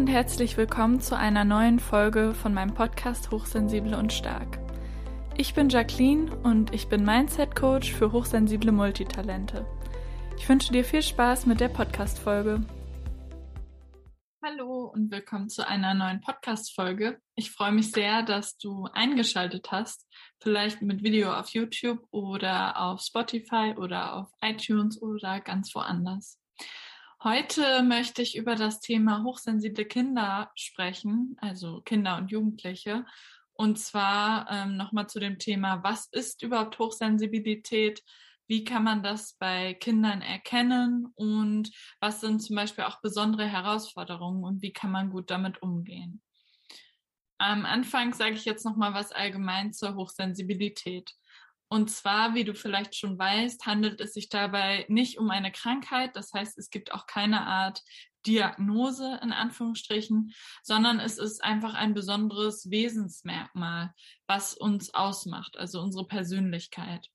und 0.00 0.06
herzlich 0.06 0.56
willkommen 0.56 0.98
zu 0.98 1.14
einer 1.14 1.44
neuen 1.44 1.78
Folge 1.78 2.32
von 2.32 2.54
meinem 2.54 2.72
Podcast 2.72 3.30
Hochsensible 3.30 3.98
und 3.98 4.14
Stark. 4.14 4.58
Ich 5.36 5.52
bin 5.52 5.68
Jacqueline 5.68 6.34
und 6.36 6.72
ich 6.72 6.88
bin 6.88 7.04
Mindset 7.04 7.54
Coach 7.54 7.92
für 7.92 8.10
hochsensible 8.10 8.72
Multitalente. 8.72 9.66
Ich 10.38 10.48
wünsche 10.48 10.72
dir 10.72 10.86
viel 10.86 11.02
Spaß 11.02 11.44
mit 11.44 11.60
der 11.60 11.68
Podcast-Folge. 11.68 12.64
Hallo 14.42 14.86
und 14.86 15.10
willkommen 15.10 15.50
zu 15.50 15.68
einer 15.68 15.92
neuen 15.92 16.22
Podcast-Folge. 16.22 17.20
Ich 17.34 17.50
freue 17.50 17.72
mich 17.72 17.92
sehr, 17.92 18.22
dass 18.22 18.56
du 18.56 18.88
eingeschaltet 18.94 19.70
hast, 19.70 20.08
vielleicht 20.38 20.80
mit 20.80 21.02
Video 21.02 21.30
auf 21.30 21.50
YouTube 21.50 22.06
oder 22.10 22.80
auf 22.80 23.02
Spotify 23.02 23.74
oder 23.76 24.14
auf 24.14 24.28
iTunes 24.40 25.02
oder 25.02 25.40
ganz 25.40 25.74
woanders. 25.74 26.40
Heute 27.22 27.82
möchte 27.82 28.22
ich 28.22 28.34
über 28.34 28.54
das 28.54 28.80
Thema 28.80 29.22
hochsensible 29.24 29.84
Kinder 29.84 30.50
sprechen, 30.54 31.36
also 31.38 31.82
Kinder 31.82 32.16
und 32.16 32.30
Jugendliche. 32.30 33.04
Und 33.52 33.78
zwar 33.78 34.50
ähm, 34.50 34.78
nochmal 34.78 35.06
zu 35.06 35.20
dem 35.20 35.38
Thema, 35.38 35.82
was 35.84 36.06
ist 36.12 36.42
überhaupt 36.42 36.78
Hochsensibilität? 36.78 38.02
Wie 38.46 38.64
kann 38.64 38.84
man 38.84 39.02
das 39.02 39.34
bei 39.34 39.74
Kindern 39.74 40.22
erkennen? 40.22 41.12
Und 41.14 41.70
was 42.00 42.22
sind 42.22 42.40
zum 42.40 42.56
Beispiel 42.56 42.84
auch 42.84 43.02
besondere 43.02 43.46
Herausforderungen 43.46 44.42
und 44.42 44.62
wie 44.62 44.72
kann 44.72 44.90
man 44.90 45.10
gut 45.10 45.30
damit 45.30 45.60
umgehen? 45.60 46.22
Am 47.36 47.66
Anfang 47.66 48.14
sage 48.14 48.32
ich 48.32 48.46
jetzt 48.46 48.64
nochmal 48.64 48.94
was 48.94 49.12
allgemein 49.12 49.74
zur 49.74 49.94
Hochsensibilität. 49.94 51.12
Und 51.72 51.88
zwar, 51.88 52.34
wie 52.34 52.42
du 52.42 52.52
vielleicht 52.52 52.96
schon 52.96 53.16
weißt, 53.16 53.64
handelt 53.64 54.00
es 54.00 54.12
sich 54.12 54.28
dabei 54.28 54.84
nicht 54.88 55.18
um 55.18 55.30
eine 55.30 55.52
Krankheit. 55.52 56.16
Das 56.16 56.32
heißt, 56.32 56.58
es 56.58 56.68
gibt 56.68 56.92
auch 56.92 57.06
keine 57.06 57.46
Art 57.46 57.80
Diagnose 58.26 59.20
in 59.22 59.32
Anführungsstrichen, 59.32 60.34
sondern 60.64 60.98
es 60.98 61.16
ist 61.16 61.44
einfach 61.44 61.74
ein 61.74 61.94
besonderes 61.94 62.70
Wesensmerkmal, 62.70 63.94
was 64.26 64.54
uns 64.54 64.92
ausmacht, 64.94 65.56
also 65.58 65.80
unsere 65.80 66.08
Persönlichkeit. 66.08 67.06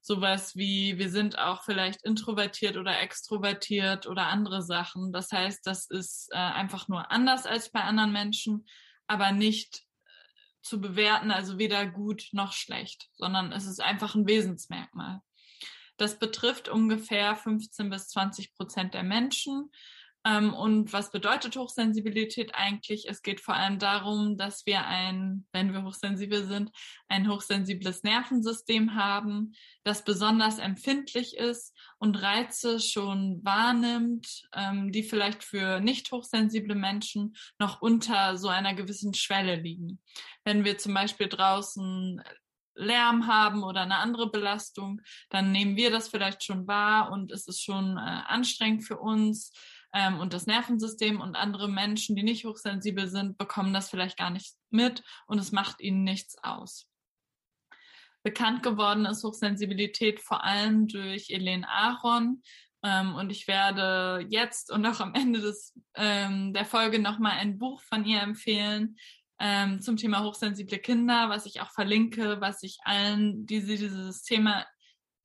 Sowas 0.00 0.54
wie, 0.54 0.96
wir 0.96 1.10
sind 1.10 1.36
auch 1.38 1.64
vielleicht 1.64 2.04
introvertiert 2.04 2.76
oder 2.76 3.00
extrovertiert 3.00 4.06
oder 4.06 4.28
andere 4.28 4.62
Sachen. 4.62 5.12
Das 5.12 5.32
heißt, 5.32 5.66
das 5.66 5.90
ist 5.90 6.28
äh, 6.30 6.36
einfach 6.36 6.86
nur 6.86 7.10
anders 7.10 7.46
als 7.46 7.72
bei 7.72 7.80
anderen 7.80 8.12
Menschen, 8.12 8.64
aber 9.08 9.32
nicht 9.32 9.82
zu 10.64 10.80
bewerten, 10.80 11.30
also 11.30 11.58
weder 11.58 11.86
gut 11.86 12.28
noch 12.32 12.52
schlecht, 12.52 13.08
sondern 13.14 13.52
es 13.52 13.66
ist 13.66 13.80
einfach 13.80 14.14
ein 14.14 14.26
Wesensmerkmal. 14.26 15.20
Das 15.96 16.18
betrifft 16.18 16.68
ungefähr 16.68 17.36
15 17.36 17.90
bis 17.90 18.08
20 18.08 18.54
Prozent 18.54 18.94
der 18.94 19.02
Menschen. 19.02 19.70
Ähm, 20.26 20.54
und 20.54 20.92
was 20.92 21.10
bedeutet 21.10 21.56
Hochsensibilität 21.56 22.54
eigentlich? 22.54 23.06
Es 23.08 23.22
geht 23.22 23.40
vor 23.40 23.54
allem 23.54 23.78
darum, 23.78 24.38
dass 24.38 24.64
wir 24.64 24.86
ein, 24.86 25.46
wenn 25.52 25.72
wir 25.72 25.84
hochsensibel 25.84 26.46
sind, 26.46 26.70
ein 27.08 27.30
hochsensibles 27.30 28.02
Nervensystem 28.02 28.94
haben, 28.94 29.52
das 29.84 30.02
besonders 30.02 30.58
empfindlich 30.58 31.36
ist 31.36 31.73
und 31.98 32.16
Reize 32.16 32.80
schon 32.80 33.44
wahrnimmt, 33.44 34.42
ähm, 34.54 34.92
die 34.92 35.02
vielleicht 35.02 35.44
für 35.44 35.80
nicht 35.80 36.10
hochsensible 36.12 36.74
Menschen 36.74 37.36
noch 37.58 37.80
unter 37.80 38.36
so 38.36 38.48
einer 38.48 38.74
gewissen 38.74 39.14
Schwelle 39.14 39.56
liegen. 39.56 40.00
Wenn 40.44 40.64
wir 40.64 40.78
zum 40.78 40.94
Beispiel 40.94 41.28
draußen 41.28 42.22
Lärm 42.74 43.26
haben 43.26 43.62
oder 43.62 43.82
eine 43.82 43.98
andere 43.98 44.30
Belastung, 44.30 45.00
dann 45.30 45.52
nehmen 45.52 45.76
wir 45.76 45.90
das 45.90 46.08
vielleicht 46.08 46.44
schon 46.44 46.66
wahr 46.66 47.12
und 47.12 47.30
es 47.30 47.46
ist 47.46 47.62
schon 47.62 47.96
äh, 47.96 48.00
anstrengend 48.00 48.84
für 48.84 48.98
uns 48.98 49.52
ähm, 49.92 50.18
und 50.18 50.32
das 50.32 50.46
Nervensystem 50.46 51.20
und 51.20 51.36
andere 51.36 51.68
Menschen, 51.68 52.16
die 52.16 52.24
nicht 52.24 52.44
hochsensibel 52.44 53.08
sind, 53.08 53.38
bekommen 53.38 53.72
das 53.72 53.90
vielleicht 53.90 54.18
gar 54.18 54.30
nicht 54.30 54.54
mit 54.70 55.02
und 55.26 55.38
es 55.38 55.52
macht 55.52 55.80
ihnen 55.80 56.02
nichts 56.02 56.36
aus. 56.42 56.88
Bekannt 58.24 58.62
geworden 58.62 59.04
ist 59.04 59.22
Hochsensibilität 59.22 60.20
vor 60.20 60.42
allem 60.42 60.88
durch 60.88 61.30
Elaine 61.30 61.68
Aaron. 61.68 62.42
Ähm, 62.82 63.14
und 63.14 63.30
ich 63.30 63.46
werde 63.46 64.26
jetzt 64.28 64.72
und 64.72 64.84
auch 64.86 65.00
am 65.00 65.14
Ende 65.14 65.40
des, 65.40 65.72
ähm, 65.94 66.52
der 66.52 66.64
Folge 66.64 66.98
nochmal 66.98 67.38
ein 67.38 67.58
Buch 67.58 67.80
von 67.82 68.04
ihr 68.04 68.20
empfehlen 68.20 68.96
ähm, 69.38 69.80
zum 69.80 69.96
Thema 69.96 70.24
hochsensible 70.24 70.78
Kinder, 70.78 71.28
was 71.28 71.46
ich 71.46 71.60
auch 71.60 71.70
verlinke, 71.70 72.40
was 72.40 72.62
ich 72.62 72.78
allen, 72.84 73.46
die 73.46 73.64
dieses 73.64 74.22
Thema 74.22 74.64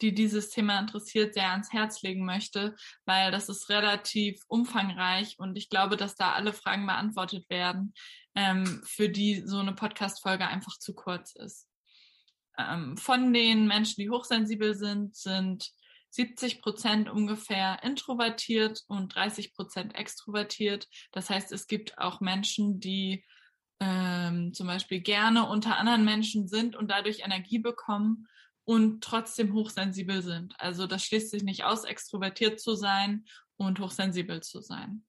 die 0.02 0.14
dieses 0.14 0.50
Thema 0.50 0.80
interessiert, 0.80 1.34
sehr 1.34 1.52
ans 1.52 1.74
Herz 1.74 2.02
legen 2.02 2.26
möchte, 2.26 2.76
weil 3.06 3.32
das 3.32 3.50
ist 3.50 3.70
relativ 3.70 4.42
umfangreich 4.48 5.38
und 5.40 5.58
ich 5.58 5.70
glaube, 5.70 5.98
dass 5.98 6.16
da 6.16 6.34
alle 6.34 6.54
Fragen 6.54 6.86
beantwortet 6.86 7.50
werden, 7.50 7.94
ähm, 8.36 8.82
für 8.86 9.10
die 9.10 9.44
so 9.46 9.60
eine 9.60 9.74
Podcast-Folge 9.74 10.48
einfach 10.48 10.78
zu 10.78 10.94
kurz 10.94 11.36
ist. 11.36 11.68
Ähm, 12.60 12.98
von 12.98 13.32
den 13.34 13.68
Menschen, 13.68 14.02
die 14.02 14.10
hochsensibel 14.10 14.76
sind, 14.76 15.16
sind 15.16 15.72
70 16.12 16.62
Prozent 16.62 17.10
ungefähr 17.10 17.82
introvertiert 17.84 18.84
und 18.88 19.16
30 19.16 19.54
Prozent 19.54 19.96
extrovertiert. 19.96 20.88
Das 21.12 21.30
heißt, 21.30 21.52
es 21.52 21.68
gibt 21.68 21.98
auch 21.98 22.20
Menschen, 22.20 22.80
die 22.80 23.24
ähm, 23.80 24.54
zum 24.54 24.68
Beispiel 24.68 25.00
gerne 25.00 25.48
unter 25.48 25.78
anderen 25.78 26.04
Menschen 26.04 26.48
sind 26.48 26.76
und 26.76 26.90
dadurch 26.90 27.22
Energie 27.24 27.60
bekommen 27.60 28.28
und 28.66 29.04
trotzdem 29.04 29.54
hochsensibel 29.54 30.22
sind. 30.22 30.54
Also 30.60 30.86
das 30.86 31.04
schließt 31.06 31.32
sich 31.32 31.44
nicht 31.44 31.64
aus, 31.64 31.86
extrovertiert 31.86 32.60
zu 32.60 32.76
sein 32.76 33.26
und 33.56 33.80
hochsensibel 33.80 34.42
zu 34.42 34.62
sein. 34.62 35.06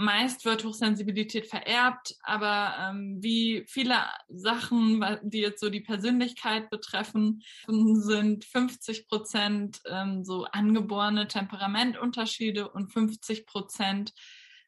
Meist 0.00 0.44
wird 0.44 0.64
Hochsensibilität 0.64 1.48
vererbt, 1.48 2.14
aber 2.22 2.76
ähm, 2.78 3.18
wie 3.20 3.64
viele 3.66 3.96
Sachen, 4.28 5.04
die 5.22 5.40
jetzt 5.40 5.60
so 5.60 5.70
die 5.70 5.80
Persönlichkeit 5.80 6.70
betreffen, 6.70 7.42
sind 7.66 8.44
50 8.44 9.08
Prozent 9.08 9.80
ähm, 9.86 10.24
so 10.24 10.44
angeborene 10.44 11.26
Temperamentunterschiede 11.26 12.68
und 12.70 12.92
50 12.92 13.44
Prozent 13.46 14.14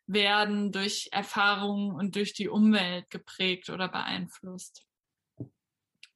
werden 0.06 0.72
durch 0.72 1.10
Erfahrungen 1.12 1.94
und 1.94 2.16
durch 2.16 2.32
die 2.32 2.48
Umwelt 2.48 3.08
geprägt 3.10 3.70
oder 3.70 3.86
beeinflusst. 3.86 4.84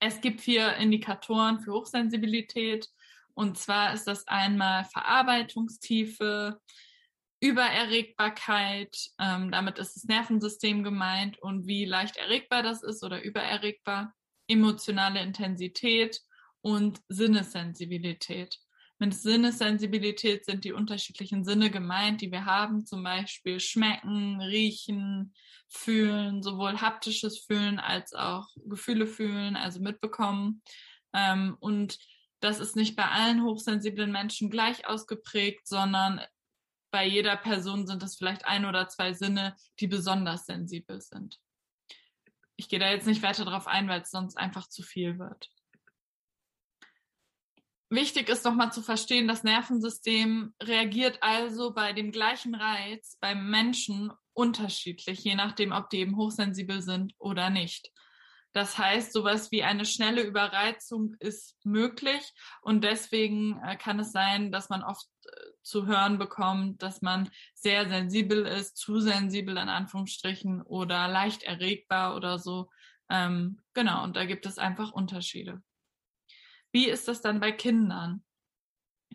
Es 0.01 0.21
gibt 0.21 0.41
vier 0.41 0.75
Indikatoren 0.75 1.61
für 1.61 1.73
Hochsensibilität. 1.73 2.89
Und 3.35 3.59
zwar 3.59 3.95
ist 3.95 4.07
das 4.07 4.27
einmal 4.27 4.85
Verarbeitungstiefe, 4.85 6.61
Übererregbarkeit, 7.45 8.97
ähm, 9.21 9.53
damit 9.53 9.79
ist 9.79 9.97
das 9.97 10.05
Nervensystem 10.05 10.83
gemeint 10.83 11.39
und 11.43 11.67
wie 11.67 11.85
leicht 11.85 12.17
erregbar 12.17 12.63
das 12.63 12.83
ist 12.83 13.05
oder 13.05 13.23
übererregbar, 13.23 14.15
emotionale 14.49 15.21
Intensität 15.21 16.23
und 16.63 17.03
Sinnessensibilität. 17.09 18.59
Mit 18.99 19.13
Sinnessensibilität 19.13 20.47
sind 20.47 20.65
die 20.65 20.73
unterschiedlichen 20.73 21.45
Sinne 21.45 21.71
gemeint, 21.71 22.23
die 22.23 22.33
wir 22.33 22.47
haben, 22.47 22.87
zum 22.87 23.03
Beispiel 23.03 23.61
schmecken, 23.61 24.41
riechen, 24.41 25.35
fühlen, 25.69 26.43
sowohl 26.43 26.81
haptisches 26.81 27.41
Fühlen 27.41 27.79
als 27.79 28.15
auch 28.15 28.49
Gefühle 28.65 29.07
fühlen, 29.07 29.57
also 29.57 29.81
mitbekommen. 29.81 30.63
Ähm, 31.13 31.59
und 31.61 31.99
das 32.41 32.59
ist 32.59 32.75
nicht 32.75 32.97
bei 32.97 33.05
allen 33.05 33.43
hochsensiblen 33.43 34.11
Menschen 34.11 34.49
gleich 34.49 34.87
ausgeprägt, 34.87 35.67
sondern 35.67 36.23
bei 36.95 37.09
jeder 37.09 37.37
Person 37.37 37.89
sind 37.89 38.05
es 38.05 38.15
vielleicht 38.15 38.45
ein 38.45 38.65
oder 38.65 38.87
zwei 38.87 39.15
Sinne, 39.15 39.57
die 39.81 39.89
besonders 39.89 40.47
sensibel 40.47 41.01
sind. 41.01 41.41
Ich 42.55 42.69
gehe 42.69 42.79
da 42.79 42.89
jetzt 42.89 43.09
nicht 43.09 43.21
weiter 43.21 43.45
drauf 43.45 43.67
ein, 43.67 43.89
weil 43.89 44.03
es 44.03 44.13
sonst 44.13 44.39
einfach 44.39 44.69
zu 44.69 44.85
viel 44.85 45.19
wird. 45.19 45.51
Wichtig 47.91 48.29
ist 48.29 48.45
nochmal 48.45 48.73
zu 48.73 48.81
verstehen, 48.81 49.27
das 49.27 49.43
Nervensystem 49.43 50.55
reagiert 50.63 51.19
also 51.21 51.75
bei 51.75 51.93
dem 51.93 52.13
gleichen 52.13 52.55
Reiz 52.55 53.19
beim 53.21 53.51
Menschen 53.51 54.13
unterschiedlich, 54.33 55.25
je 55.25 55.35
nachdem, 55.35 55.73
ob 55.73 55.91
die 55.91 55.99
eben 55.99 56.17
hochsensibel 56.17 56.81
sind 56.81 57.13
oder 57.19 57.51
nicht. 57.51 57.91
Das 58.53 58.79
heißt, 58.79 59.13
sowas 59.13 59.51
wie 59.51 59.65
eine 59.65 59.85
schnelle 59.85 60.23
Überreizung 60.23 61.17
ist 61.19 61.57
möglich 61.65 62.23
und 62.63 62.85
deswegen 62.85 63.61
äh, 63.65 63.75
kann 63.77 63.99
es 63.99 64.13
sein, 64.13 64.53
dass 64.53 64.69
man 64.69 64.85
oft 64.85 65.09
zu 65.65 65.87
hören 65.87 66.19
bekommt, 66.19 66.83
dass 66.83 67.03
man 67.03 67.31
sehr 67.55 67.89
sensibel 67.89 68.47
ist, 68.47 68.77
zu 68.77 69.01
sensibel 69.01 69.57
in 69.57 69.69
Anführungsstrichen 69.69 70.63
oder 70.63 71.09
leicht 71.09 71.43
erregbar 71.43 72.17
oder 72.17 72.39
so. 72.39 72.71
Ähm, 73.11 73.61
genau, 73.73 74.05
und 74.05 74.17
da 74.17 74.25
gibt 74.25 74.47
es 74.47 74.59
einfach 74.59 74.93
Unterschiede. 74.93 75.63
Wie 76.73 76.89
ist 76.89 77.09
das 77.09 77.21
dann 77.21 77.41
bei 77.41 77.53
Kindern? 77.53 78.25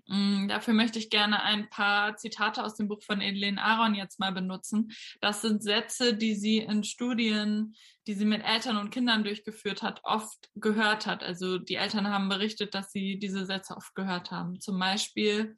Mm, 0.07 0.47
dafür 0.47 0.73
möchte 0.73 0.97
ich 0.97 1.09
gerne 1.09 1.43
ein 1.43 1.69
paar 1.69 2.15
Zitate 2.15 2.63
aus 2.63 2.75
dem 2.75 2.87
Buch 2.87 3.03
von 3.03 3.21
Edeline 3.21 3.61
Aaron 3.61 3.95
jetzt 3.95 4.19
mal 4.19 4.31
benutzen. 4.31 4.91
Das 5.21 5.41
sind 5.41 5.61
Sätze, 5.61 6.15
die 6.15 6.35
sie 6.35 6.57
in 6.57 6.83
Studien, 6.83 7.75
die 8.07 8.13
sie 8.13 8.25
mit 8.25 8.43
Eltern 8.43 8.77
und 8.77 8.89
Kindern 8.89 9.23
durchgeführt 9.23 9.83
hat, 9.83 10.01
oft 10.03 10.49
gehört 10.55 11.05
hat. 11.05 11.21
Also 11.21 11.59
die 11.59 11.75
Eltern 11.75 12.07
haben 12.07 12.29
berichtet, 12.29 12.73
dass 12.73 12.91
sie 12.91 13.19
diese 13.19 13.45
Sätze 13.45 13.75
oft 13.75 13.93
gehört 13.93 14.31
haben. 14.31 14.59
Zum 14.59 14.79
Beispiel, 14.79 15.57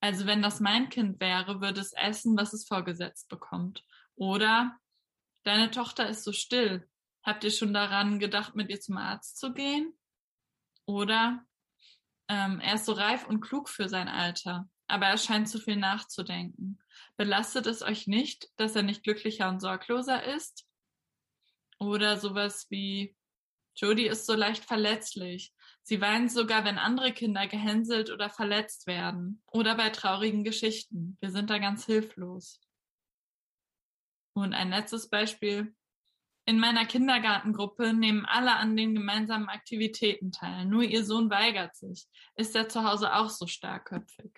also 0.00 0.26
wenn 0.26 0.42
das 0.42 0.60
mein 0.60 0.88
Kind 0.88 1.20
wäre, 1.20 1.60
würde 1.60 1.80
es 1.80 1.92
essen, 1.92 2.36
was 2.36 2.52
es 2.52 2.66
vorgesetzt 2.66 3.28
bekommt. 3.28 3.84
Oder 4.16 4.78
deine 5.44 5.70
Tochter 5.70 6.08
ist 6.08 6.24
so 6.24 6.32
still. 6.32 6.88
Habt 7.22 7.44
ihr 7.44 7.50
schon 7.50 7.74
daran 7.74 8.18
gedacht, 8.18 8.54
mit 8.54 8.70
ihr 8.70 8.80
zum 8.80 8.96
Arzt 8.96 9.38
zu 9.38 9.52
gehen? 9.52 9.92
Oder 10.86 11.44
ähm, 12.28 12.60
er 12.60 12.74
ist 12.74 12.86
so 12.86 12.92
reif 12.92 13.26
und 13.26 13.40
klug 13.40 13.68
für 13.68 13.88
sein 13.88 14.08
Alter, 14.08 14.68
aber 14.86 15.06
er 15.06 15.18
scheint 15.18 15.48
zu 15.48 15.58
viel 15.58 15.76
nachzudenken. 15.76 16.78
Belastet 17.16 17.66
es 17.66 17.82
euch 17.82 18.06
nicht, 18.06 18.48
dass 18.56 18.74
er 18.74 18.82
nicht 18.82 19.02
glücklicher 19.02 19.48
und 19.48 19.60
sorgloser 19.60 20.24
ist? 20.24 20.66
Oder 21.78 22.16
sowas 22.16 22.66
wie, 22.70 23.16
Jodie 23.74 24.06
ist 24.06 24.26
so 24.26 24.34
leicht 24.34 24.64
verletzlich. 24.64 25.52
Sie 25.82 26.00
weint 26.00 26.30
sogar, 26.30 26.64
wenn 26.64 26.78
andere 26.78 27.12
Kinder 27.12 27.46
gehänselt 27.46 28.10
oder 28.10 28.30
verletzt 28.30 28.86
werden. 28.86 29.42
Oder 29.46 29.76
bei 29.76 29.90
traurigen 29.90 30.44
Geschichten. 30.44 31.16
Wir 31.20 31.30
sind 31.30 31.50
da 31.50 31.58
ganz 31.58 31.86
hilflos. 31.86 32.60
Und 34.34 34.54
ein 34.54 34.70
letztes 34.70 35.08
Beispiel. 35.08 35.74
In 36.46 36.58
meiner 36.58 36.86
Kindergartengruppe 36.86 37.92
nehmen 37.92 38.24
alle 38.24 38.56
an 38.56 38.76
den 38.76 38.94
gemeinsamen 38.94 39.48
Aktivitäten 39.48 40.32
teil. 40.32 40.64
Nur 40.64 40.82
ihr 40.82 41.04
Sohn 41.04 41.30
weigert 41.30 41.76
sich. 41.76 42.06
Ist 42.36 42.56
er 42.56 42.68
zu 42.68 42.84
Hause 42.84 43.14
auch 43.14 43.28
so 43.28 43.46
starkköpfig? 43.46 44.32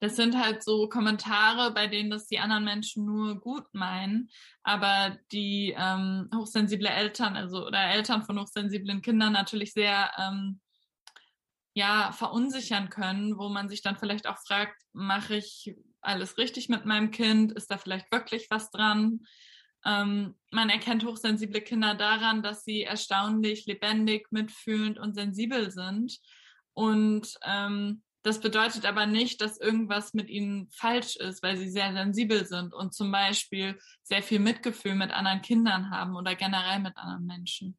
Das 0.00 0.16
sind 0.16 0.36
halt 0.36 0.62
so 0.62 0.88
Kommentare, 0.88 1.72
bei 1.72 1.86
denen 1.86 2.10
das 2.10 2.26
die 2.26 2.38
anderen 2.38 2.64
Menschen 2.64 3.06
nur 3.06 3.40
gut 3.40 3.64
meinen, 3.72 4.28
aber 4.62 5.18
die 5.32 5.74
ähm, 5.76 6.28
hochsensible 6.34 6.88
Eltern, 6.88 7.34
also 7.34 7.66
oder 7.66 7.80
Eltern 7.80 8.22
von 8.22 8.38
hochsensiblen 8.38 9.00
Kindern 9.00 9.32
natürlich 9.32 9.72
sehr 9.72 10.10
ähm, 10.18 10.60
ja 11.74 12.12
verunsichern 12.12 12.90
können, 12.90 13.38
wo 13.38 13.48
man 13.48 13.68
sich 13.68 13.82
dann 13.82 13.96
vielleicht 13.96 14.26
auch 14.26 14.38
fragt, 14.38 14.76
mache 14.92 15.36
ich 15.36 15.74
alles 16.00 16.38
richtig 16.38 16.68
mit 16.68 16.84
meinem 16.84 17.10
Kind? 17.10 17.52
Ist 17.52 17.70
da 17.70 17.78
vielleicht 17.78 18.10
wirklich 18.12 18.48
was 18.50 18.70
dran? 18.70 19.20
Ähm, 19.84 20.36
man 20.50 20.68
erkennt 20.68 21.04
hochsensible 21.04 21.60
Kinder 21.60 21.94
daran, 21.94 22.42
dass 22.42 22.64
sie 22.64 22.82
erstaunlich 22.82 23.66
lebendig, 23.66 24.30
mitfühlend 24.30 24.98
und 24.98 25.14
sensibel 25.14 25.70
sind. 25.70 26.18
Und 26.72 27.38
ähm, 27.44 28.02
das 28.26 28.40
bedeutet 28.40 28.86
aber 28.86 29.06
nicht, 29.06 29.40
dass 29.40 29.56
irgendwas 29.56 30.12
mit 30.12 30.28
ihnen 30.28 30.68
falsch 30.72 31.14
ist, 31.14 31.44
weil 31.44 31.56
sie 31.56 31.68
sehr 31.68 31.92
sensibel 31.92 32.44
sind 32.44 32.74
und 32.74 32.92
zum 32.92 33.12
Beispiel 33.12 33.78
sehr 34.02 34.20
viel 34.20 34.40
Mitgefühl 34.40 34.96
mit 34.96 35.12
anderen 35.12 35.42
Kindern 35.42 35.90
haben 35.90 36.16
oder 36.16 36.34
generell 36.34 36.80
mit 36.80 36.96
anderen 36.96 37.24
Menschen. 37.24 37.78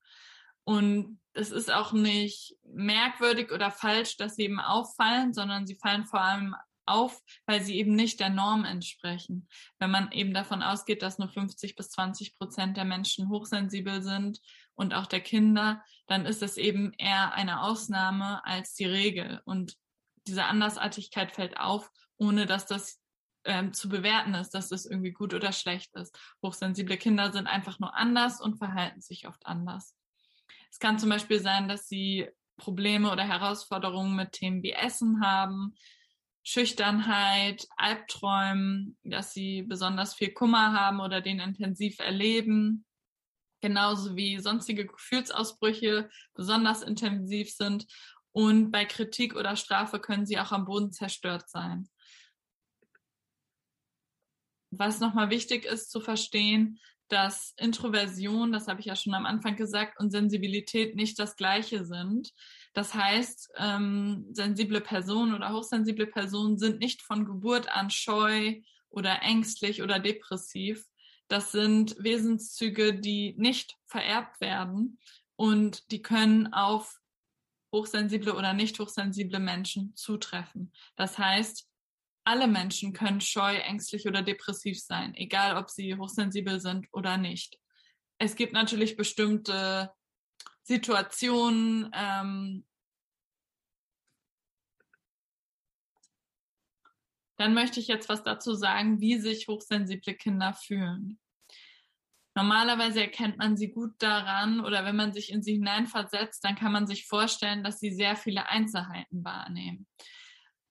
Und 0.64 1.20
es 1.34 1.52
ist 1.52 1.70
auch 1.70 1.92
nicht 1.92 2.56
merkwürdig 2.64 3.52
oder 3.52 3.72
falsch, 3.72 4.16
dass 4.16 4.38
sie 4.38 4.44
eben 4.44 4.62
auffallen, 4.62 5.34
sondern 5.34 5.68
sie 5.68 5.76
fallen 5.76 6.06
vor 6.06 6.22
allem 6.22 6.56
auf, 6.86 7.22
weil 7.46 7.60
sie 7.60 7.76
eben 7.76 7.94
nicht 7.94 8.22
der 8.22 8.30
Norm 8.30 8.64
entsprechen. 8.64 9.50
Wenn 9.80 9.92
man 9.92 10.14
eben 10.14 10.34
davon 10.34 10.64
ausgeht, 10.64 11.02
dass 11.02 11.20
nur 11.20 11.28
50 11.28 11.76
bis 11.76 11.90
20 11.90 12.38
Prozent 12.38 12.78
der 12.78 12.86
Menschen 12.86 13.28
hochsensibel 13.28 14.02
sind 14.02 14.40
und 14.76 14.94
auch 14.94 15.08
der 15.08 15.20
Kinder, 15.20 15.84
dann 16.08 16.26
ist 16.26 16.42
es 16.42 16.56
eben 16.56 16.94
eher 16.98 17.34
eine 17.34 17.64
Ausnahme 17.64 18.46
als 18.46 18.76
die 18.76 18.86
Regel. 18.86 19.42
Und 19.44 19.76
diese 20.28 20.46
Andersartigkeit 20.46 21.32
fällt 21.32 21.58
auf, 21.58 21.90
ohne 22.18 22.46
dass 22.46 22.66
das 22.66 23.00
ähm, 23.46 23.74
zu 23.74 23.90
bewerten 23.90 24.34
ist, 24.34 24.52
dass 24.52 24.70
das 24.70 24.86
irgendwie 24.86 25.12
gut 25.12 25.34
oder 25.34 25.52
schlecht 25.52 25.96
ist. 25.96 26.18
Hochsensible 26.44 26.98
Kinder 26.98 27.32
sind 27.32 27.48
einfach 27.48 27.80
nur 27.80 27.96
anders 27.96 28.42
und 28.42 28.58
verhalten 28.58 29.02
sich 29.02 29.28
oft 29.28 29.46
anders. 29.46 29.96
Es 30.70 30.80
kann 30.80 31.00
zum 31.00 31.10
Beispiel 31.10 31.40
sein, 31.40 31.68
dass 31.68 31.88
sie 31.88 32.28
Probleme 32.58 33.12
oder 33.12 33.24
Herausforderungen 33.24 34.16
mit 34.16 34.34
Themen 34.34 34.64
wie 34.64 34.74
Essen 34.74 35.22
haben, 35.22 35.76
Schüchternheit, 36.44 37.68
Albträumen, 37.76 38.98
dass 39.04 39.34
sie 39.34 39.64
besonders 39.64 40.16
viel 40.16 40.34
Kummer 40.34 40.74
haben 40.74 41.00
oder 41.00 41.22
den 41.22 41.40
intensiv 41.40 42.00
erleben, 42.00 42.86
genauso 43.62 44.16
wie 44.16 44.40
sonstige 44.40 44.86
Gefühlsausbrüche 44.86 46.10
besonders 46.34 46.84
intensiv 46.84 47.52
sind. 47.52 47.86
Und 48.38 48.70
bei 48.70 48.86
Kritik 48.86 49.36
oder 49.36 49.56
Strafe 49.56 49.98
können 49.98 50.28
sie 50.28 50.38
auch 50.38 50.52
am 50.52 50.66
Boden 50.66 50.92
zerstört 50.92 51.50
sein. 51.50 51.90
Was 54.70 55.00
nochmal 55.00 55.32
wichtig 55.32 55.66
ist 55.66 55.90
zu 55.90 56.02
verstehen, 56.02 56.80
dass 57.08 57.56
Introversion, 57.58 58.52
das 58.52 58.68
habe 58.68 58.80
ich 58.80 58.86
ja 58.86 58.96
schon 58.96 59.16
am 59.16 59.26
Anfang 59.26 59.56
gesagt, 59.56 60.00
und 60.00 60.12
Sensibilität 60.12 60.96
nicht 60.96 61.18
das 61.18 61.36
gleiche 61.36 61.84
sind. 61.84 62.32
Das 62.76 62.94
heißt, 62.94 63.54
ähm, 63.58 64.28
sensible 64.34 64.82
Personen 64.82 65.34
oder 65.34 65.52
hochsensible 65.52 66.06
Personen 66.06 66.60
sind 66.60 66.78
nicht 66.78 67.02
von 67.02 67.26
Geburt 67.26 67.68
an 67.70 67.90
scheu 67.90 68.62
oder 68.90 69.24
ängstlich 69.24 69.82
oder 69.82 69.98
depressiv. 69.98 70.86
Das 71.28 71.52
sind 71.52 71.96
Wesenszüge, 71.98 73.00
die 73.00 73.34
nicht 73.40 73.78
vererbt 73.88 74.40
werden 74.42 75.00
und 75.36 75.92
die 75.92 76.04
können 76.04 76.54
auf 76.54 77.00
hochsensible 77.78 78.34
oder 78.36 78.54
nicht 78.54 78.80
hochsensible 78.80 79.40
Menschen 79.40 79.96
zutreffen. 79.96 80.74
Das 80.96 81.18
heißt, 81.18 81.68
alle 82.24 82.48
Menschen 82.48 82.92
können 82.92 83.22
scheu, 83.22 83.56
ängstlich 83.56 84.08
oder 84.08 84.22
depressiv 84.22 84.82
sein, 84.82 85.16
egal 85.16 85.56
ob 85.56 85.70
sie 85.70 85.96
hochsensibel 85.96 86.60
sind 86.60 86.88
oder 86.92 87.18
nicht. 87.18 87.60
Es 88.18 88.36
gibt 88.36 88.54
natürlich 88.54 88.98
bestimmte 88.98 89.94
Situationen, 90.64 91.90
ähm, 91.94 92.66
dann 97.38 97.54
möchte 97.54 97.80
ich 97.80 97.88
jetzt 97.88 98.10
was 98.10 98.24
dazu 98.24 98.56
sagen, 98.56 99.00
wie 99.00 99.20
sich 99.20 99.48
hochsensible 99.48 100.16
Kinder 100.16 100.54
fühlen. 100.54 101.20
Normalerweise 102.38 103.02
erkennt 103.02 103.40
man 103.40 103.58
sie 103.58 103.72
gut 103.72 103.96
daran 103.98 104.60
oder 104.60 104.86
wenn 104.86 104.96
man 104.96 105.12
sich 105.12 105.32
in 105.32 105.42
sie 105.42 105.54
hineinversetzt, 105.54 106.44
dann 106.44 106.54
kann 106.54 106.72
man 106.72 106.86
sich 106.86 107.08
vorstellen, 107.08 107.64
dass 107.64 107.80
sie 107.80 107.92
sehr 107.92 108.16
viele 108.16 108.48
Einzelheiten 108.48 109.26
wahrnehmen. 109.26 109.88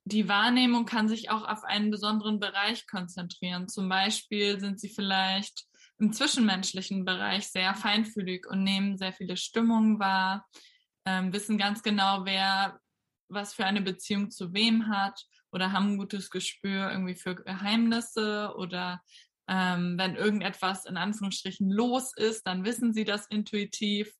Die 0.04 0.28
Wahrnehmung 0.28 0.86
kann 0.86 1.08
sich 1.08 1.28
auch 1.28 1.42
auf 1.42 1.64
einen 1.64 1.90
besonderen 1.90 2.38
Bereich 2.38 2.86
konzentrieren. 2.86 3.66
Zum 3.66 3.88
Beispiel 3.88 4.60
sind 4.60 4.78
sie 4.78 4.90
vielleicht 4.90 5.64
im 5.98 6.12
zwischenmenschlichen 6.12 7.04
Bereich 7.04 7.48
sehr 7.48 7.74
feinfühlig 7.74 8.46
und 8.46 8.62
nehmen 8.62 8.96
sehr 8.96 9.12
viele 9.12 9.36
Stimmungen 9.36 9.98
wahr, 9.98 10.46
ähm, 11.04 11.32
wissen 11.32 11.58
ganz 11.58 11.82
genau, 11.82 12.24
wer 12.24 12.78
was 13.28 13.54
für 13.54 13.64
eine 13.64 13.80
Beziehung 13.80 14.30
zu 14.30 14.54
wem 14.54 14.86
hat 14.86 15.20
oder 15.50 15.72
haben 15.72 15.94
ein 15.94 15.98
gutes 15.98 16.30
Gespür 16.30 16.92
irgendwie 16.92 17.16
für 17.16 17.34
Geheimnisse 17.34 18.54
oder 18.56 19.02
ähm, 19.48 19.96
wenn 19.98 20.16
irgendetwas 20.16 20.86
in 20.86 20.96
Anführungsstrichen 20.96 21.70
los 21.70 22.12
ist, 22.16 22.46
dann 22.46 22.64
wissen 22.64 22.92
sie 22.92 23.04
das 23.04 23.26
intuitiv. 23.26 24.12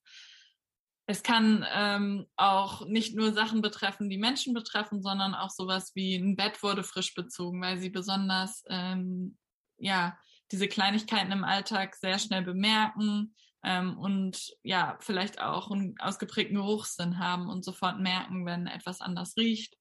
Es 1.06 1.23
kann 1.23 1.64
ähm, 1.73 2.26
auch 2.37 2.87
nicht 2.87 3.14
nur 3.14 3.33
Sachen 3.33 3.62
betreffen, 3.62 4.11
die 4.11 4.18
Menschen 4.18 4.54
betreffen, 4.54 5.02
sondern 5.02 5.35
auch 5.35 5.50
sowas 5.50 5.92
wie 5.95 6.16
ein 6.16 6.37
Bett 6.37 6.62
wurde 6.62 6.83
frisch 6.83 7.14
bezogen, 7.14 7.61
weil 7.62 7.78
sie 7.78 7.90
besonders 7.90 8.64
ähm, 8.68 9.37
ja 9.78 10.18
diese 10.52 10.68
Kleinigkeiten 10.68 11.33
im 11.33 11.45
Alltag 11.45 11.95
sehr 11.97 12.18
schnell 12.18 12.42
bemerken 12.42 13.35
ähm, 13.62 13.99
und 13.99 14.52
ja 14.62 14.97
vielleicht 15.00 15.40
auch 15.40 15.71
einen 15.71 15.99
ausgeprägten 15.99 16.56
Geruchssinn 16.56 17.18
haben 17.18 17.49
und 17.49 17.64
sofort 17.64 18.00
merken, 18.00 18.47
wenn 18.47 18.66
etwas 18.66 19.00
anders 19.00 19.37
riecht. 19.37 19.76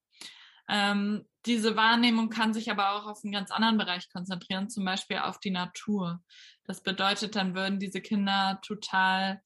Ähm, 0.68 1.26
diese 1.46 1.76
Wahrnehmung 1.76 2.28
kann 2.28 2.52
sich 2.52 2.70
aber 2.70 2.92
auch 2.92 3.06
auf 3.06 3.22
einen 3.22 3.32
ganz 3.32 3.50
anderen 3.50 3.78
Bereich 3.78 4.08
konzentrieren, 4.10 4.68
zum 4.68 4.84
Beispiel 4.84 5.18
auf 5.18 5.38
die 5.38 5.52
Natur. 5.52 6.22
Das 6.64 6.82
bedeutet, 6.82 7.36
dann 7.36 7.54
würden 7.54 7.78
diese 7.78 8.00
Kinder 8.00 8.58
total 8.62 9.40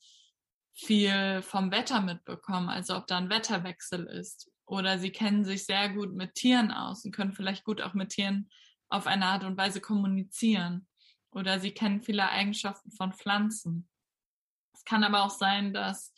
viel 0.72 1.42
vom 1.42 1.70
Wetter 1.70 2.00
mitbekommen, 2.00 2.70
also 2.70 2.96
ob 2.96 3.06
da 3.06 3.18
ein 3.18 3.28
Wetterwechsel 3.28 4.06
ist. 4.06 4.50
Oder 4.64 4.98
sie 4.98 5.10
kennen 5.10 5.44
sich 5.44 5.66
sehr 5.66 5.90
gut 5.90 6.14
mit 6.14 6.34
Tieren 6.34 6.70
aus 6.70 7.04
und 7.04 7.14
können 7.14 7.32
vielleicht 7.32 7.64
gut 7.64 7.82
auch 7.82 7.92
mit 7.92 8.10
Tieren 8.10 8.48
auf 8.88 9.06
eine 9.06 9.26
Art 9.26 9.44
und 9.44 9.58
Weise 9.58 9.80
kommunizieren. 9.80 10.86
Oder 11.32 11.60
sie 11.60 11.72
kennen 11.72 12.00
viele 12.00 12.28
Eigenschaften 12.28 12.90
von 12.92 13.12
Pflanzen. 13.12 13.88
Es 14.72 14.84
kann 14.84 15.04
aber 15.04 15.22
auch 15.24 15.30
sein, 15.30 15.74
dass 15.74 16.14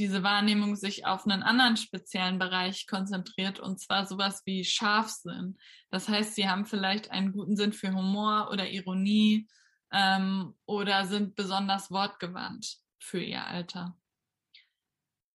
diese 0.00 0.22
Wahrnehmung 0.22 0.76
sich 0.76 1.06
auf 1.06 1.26
einen 1.26 1.42
anderen 1.42 1.76
speziellen 1.76 2.38
Bereich 2.38 2.86
konzentriert 2.86 3.60
und 3.60 3.78
zwar 3.78 4.06
sowas 4.06 4.42
wie 4.46 4.64
Scharfsinn. 4.64 5.58
Das 5.90 6.08
heißt, 6.08 6.34
sie 6.34 6.48
haben 6.48 6.64
vielleicht 6.64 7.10
einen 7.10 7.32
guten 7.32 7.54
Sinn 7.54 7.72
für 7.72 7.92
Humor 7.92 8.48
oder 8.50 8.70
Ironie 8.70 9.46
ähm, 9.92 10.54
oder 10.64 11.04
sind 11.06 11.36
besonders 11.36 11.90
wortgewandt 11.90 12.78
für 12.98 13.22
ihr 13.22 13.46
Alter. 13.46 13.96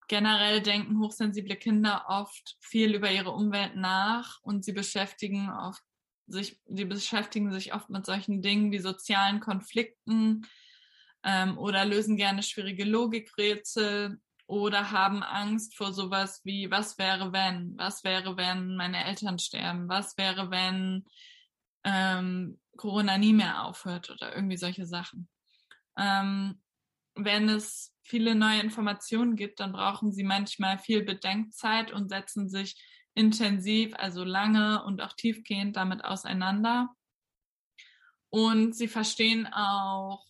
Generell 0.08 0.62
denken 0.62 1.00
hochsensible 1.00 1.56
Kinder 1.56 2.06
oft 2.08 2.58
viel 2.60 2.96
über 2.96 3.12
ihre 3.12 3.32
Umwelt 3.32 3.76
nach 3.76 4.40
und 4.42 4.66
sie 4.66 4.74
beschäftigen 4.74 5.50
oft 5.50 5.82
sich, 6.28 6.60
sie 6.66 6.86
beschäftigen 6.86 7.52
sich 7.52 7.74
oft 7.74 7.90
mit 7.92 8.06
solchen 8.06 8.42
Dingen 8.42 8.72
wie 8.72 8.80
sozialen 8.80 9.40
Konflikten 9.40 10.48
ähm, 11.24 11.58
oder 11.58 11.86
lösen 11.86 12.18
gerne 12.18 12.42
schwierige 12.42 12.84
Logikrätsel 12.84 14.20
oder 14.48 14.92
haben 14.92 15.24
Angst 15.24 15.76
vor 15.76 15.94
sowas 15.94 16.42
wie, 16.44 16.70
was 16.70 16.98
wäre 16.98 17.34
wenn? 17.34 17.78
Was 17.78 18.04
wäre, 18.04 18.38
wenn 18.38 18.76
meine 18.76 19.06
Eltern 19.06 19.40
sterben? 19.40 19.90
Was 19.90 20.18
wäre, 20.18 20.52
wenn 20.52 21.06
ähm, 21.86 22.60
Corona 22.76 23.18
nie 23.18 23.34
mehr 23.34 23.64
aufhört 23.64 24.10
oder 24.10 24.36
irgendwie 24.36 24.58
solche 24.58 24.86
Sachen. 24.86 25.30
Ähm, 25.98 26.62
wenn 27.16 27.48
es 27.48 27.94
viele 28.04 28.36
neue 28.36 28.60
Informationen 28.60 29.36
gibt, 29.36 29.60
dann 29.62 29.72
brauchen 29.72 30.12
sie 30.12 30.24
manchmal 30.24 30.78
viel 30.80 31.04
Bedenkzeit 31.04 31.92
und 31.92 32.10
setzen 32.10 32.50
sich 32.50 32.76
intensiv, 33.14 33.94
also 33.96 34.26
lange 34.26 34.84
und 34.84 35.02
auch 35.02 35.14
tiefgehend 35.14 35.78
damit 35.78 36.04
auseinander. 36.04 36.90
Und 38.30 38.76
sie 38.76 38.90
verstehen 38.90 39.48
auch, 39.48 40.26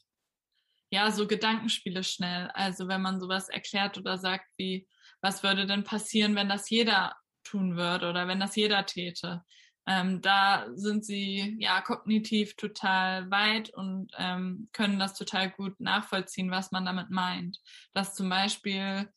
ja, 0.96 1.12
so 1.12 1.28
Gedankenspiele 1.28 2.04
schnell. 2.04 2.50
Also 2.54 2.88
wenn 2.88 3.02
man 3.02 3.20
sowas 3.20 3.50
erklärt 3.50 3.98
oder 3.98 4.18
sagt 4.18 4.46
wie, 4.56 4.88
was 5.22 5.44
würde 5.44 5.68
denn 5.68 5.84
passieren, 5.84 6.36
wenn 6.36 6.48
das 6.48 6.70
jeder 6.70 7.16
tun 7.44 7.76
würde 7.76 8.10
oder 8.10 8.30
wenn 8.30 8.40
das 8.40 8.56
jeder 8.56 8.86
täte? 8.86 9.44
Ähm, 9.88 10.22
da 10.22 10.68
sind 10.74 11.06
sie 11.06 11.58
ja 11.60 11.82
kognitiv 11.82 12.56
total 12.56 13.30
weit 13.30 13.72
und 13.72 14.10
ähm, 14.18 14.70
können 14.72 14.98
das 14.98 15.16
total 15.16 15.52
gut 15.52 15.78
nachvollziehen, 15.82 16.50
was 16.50 16.72
man 16.72 16.86
damit 16.86 17.10
meint. 17.10 17.60
Dass 17.94 18.16
zum 18.16 18.30
Beispiel 18.30 19.10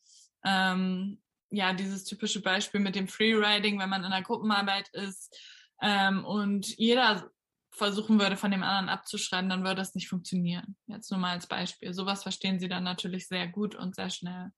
ähm, 0.43 1.21
ja 1.49 1.71
dieses 1.73 2.03
typische 2.03 2.41
Beispiel 2.41 2.81
mit 2.81 2.95
dem 2.95 3.07
Freeriding, 3.07 3.79
wenn 3.79 3.89
man 3.89 4.03
in 4.03 4.11
einer 4.11 4.21
Gruppenarbeit 4.23 4.89
ist 4.89 5.33
ähm, 5.81 6.25
und 6.25 6.77
jeder 6.77 7.31
versuchen 7.71 8.19
würde, 8.19 8.37
von 8.37 8.51
dem 8.51 8.63
anderen 8.63 8.89
abzuschreiben, 8.89 9.49
dann 9.49 9.63
würde 9.63 9.75
das 9.75 9.95
nicht 9.95 10.09
funktionieren. 10.09 10.75
Jetzt 10.87 11.11
nur 11.11 11.19
mal 11.19 11.31
als 11.31 11.47
Beispiel. 11.47 11.93
Sowas 11.93 12.23
verstehen 12.23 12.59
sie 12.59 12.67
dann 12.67 12.83
natürlich 12.83 13.27
sehr 13.27 13.47
gut 13.47 13.75
und 13.75 13.95
sehr 13.95 14.09
schnell. 14.09 14.51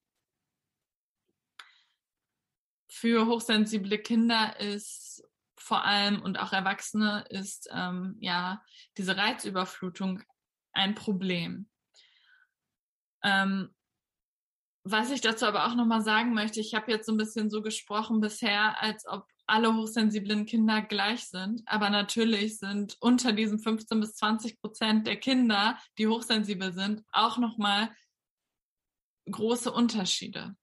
Für 2.89 3.25
hochsensible 3.25 3.99
Kinder 3.99 4.59
ist 4.59 5.23
vor 5.57 5.85
allem 5.85 6.21
und 6.21 6.39
auch 6.39 6.53
Erwachsene 6.53 7.23
ist 7.29 7.69
ähm, 7.71 8.17
ja 8.19 8.63
diese 8.97 9.15
Reizüberflutung 9.15 10.23
ein 10.73 10.95
Problem. 10.95 11.69
Ähm, 13.23 13.73
was 14.83 15.11
ich 15.11 15.21
dazu 15.21 15.45
aber 15.45 15.67
auch 15.67 15.75
nochmal 15.75 16.01
sagen 16.01 16.33
möchte, 16.33 16.59
ich 16.59 16.73
habe 16.73 16.91
jetzt 16.91 17.05
so 17.05 17.11
ein 17.11 17.17
bisschen 17.17 17.49
so 17.49 17.61
gesprochen 17.61 18.19
bisher, 18.19 18.81
als 18.81 19.05
ob 19.07 19.25
alle 19.45 19.75
hochsensiblen 19.75 20.45
Kinder 20.45 20.81
gleich 20.81 21.27
sind. 21.27 21.61
Aber 21.65 21.89
natürlich 21.89 22.57
sind 22.57 22.97
unter 22.99 23.31
diesen 23.33 23.59
15 23.59 23.99
bis 23.99 24.15
20 24.15 24.59
Prozent 24.59 25.07
der 25.07 25.17
Kinder, 25.17 25.77
die 25.97 26.07
hochsensibel 26.07 26.73
sind, 26.73 27.03
auch 27.11 27.37
nochmal 27.37 27.91
große 29.29 29.71
Unterschiede. 29.71 30.55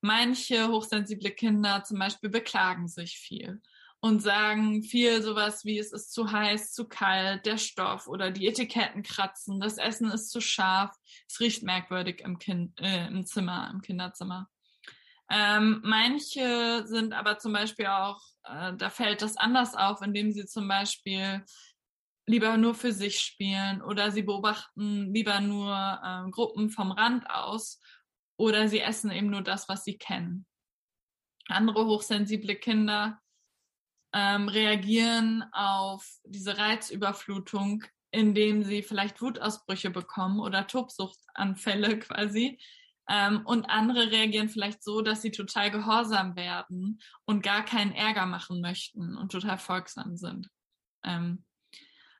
Manche 0.00 0.68
hochsensible 0.68 1.30
Kinder 1.30 1.82
zum 1.82 1.98
Beispiel 1.98 2.30
beklagen 2.30 2.86
sich 2.88 3.18
viel 3.18 3.60
und 4.06 4.20
sagen 4.20 4.84
viel 4.84 5.20
sowas 5.20 5.64
wie 5.64 5.78
es 5.78 5.92
ist 5.92 6.12
zu 6.12 6.30
heiß, 6.30 6.72
zu 6.72 6.86
kalt, 6.86 7.44
der 7.44 7.58
Stoff 7.58 8.06
oder 8.06 8.30
die 8.30 8.46
Etiketten 8.46 9.02
kratzen, 9.02 9.58
das 9.58 9.78
Essen 9.78 10.10
ist 10.10 10.30
zu 10.30 10.40
scharf, 10.40 10.96
es 11.28 11.40
riecht 11.40 11.64
merkwürdig 11.64 12.20
im, 12.20 12.38
kind, 12.38 12.78
äh, 12.80 13.08
im 13.08 13.26
Zimmer, 13.26 13.68
im 13.72 13.80
Kinderzimmer. 13.82 14.48
Ähm, 15.28 15.80
manche 15.82 16.84
sind 16.86 17.12
aber 17.12 17.38
zum 17.38 17.52
Beispiel 17.52 17.86
auch, 17.86 18.20
äh, 18.44 18.74
da 18.76 18.90
fällt 18.90 19.22
das 19.22 19.36
anders 19.36 19.74
auf, 19.74 20.00
indem 20.02 20.30
sie 20.30 20.46
zum 20.46 20.68
Beispiel 20.68 21.44
lieber 22.26 22.56
nur 22.56 22.74
für 22.74 22.92
sich 22.92 23.18
spielen 23.18 23.82
oder 23.82 24.12
sie 24.12 24.22
beobachten 24.22 25.12
lieber 25.12 25.40
nur 25.40 25.72
äh, 25.74 26.30
Gruppen 26.30 26.70
vom 26.70 26.92
Rand 26.92 27.28
aus 27.28 27.80
oder 28.36 28.68
sie 28.68 28.80
essen 28.80 29.10
eben 29.10 29.30
nur 29.30 29.42
das, 29.42 29.68
was 29.68 29.82
sie 29.82 29.98
kennen. 29.98 30.46
Andere 31.48 31.86
hochsensible 31.86 32.54
Kinder 32.54 33.20
ähm, 34.12 34.48
reagieren 34.48 35.44
auf 35.52 36.06
diese 36.24 36.56
Reizüberflutung, 36.58 37.84
indem 38.10 38.62
sie 38.62 38.82
vielleicht 38.82 39.20
Wutausbrüche 39.20 39.90
bekommen 39.90 40.40
oder 40.40 40.66
Tobsuchtanfälle 40.66 41.98
quasi. 42.00 42.58
Ähm, 43.08 43.42
und 43.44 43.66
andere 43.66 44.10
reagieren 44.10 44.48
vielleicht 44.48 44.82
so, 44.82 45.00
dass 45.00 45.22
sie 45.22 45.30
total 45.30 45.70
gehorsam 45.70 46.34
werden 46.34 47.00
und 47.24 47.42
gar 47.42 47.64
keinen 47.64 47.92
Ärger 47.92 48.26
machen 48.26 48.60
möchten 48.60 49.16
und 49.16 49.30
total 49.30 49.58
folgsam 49.58 50.16
sind. 50.16 50.48
Ähm, 51.04 51.44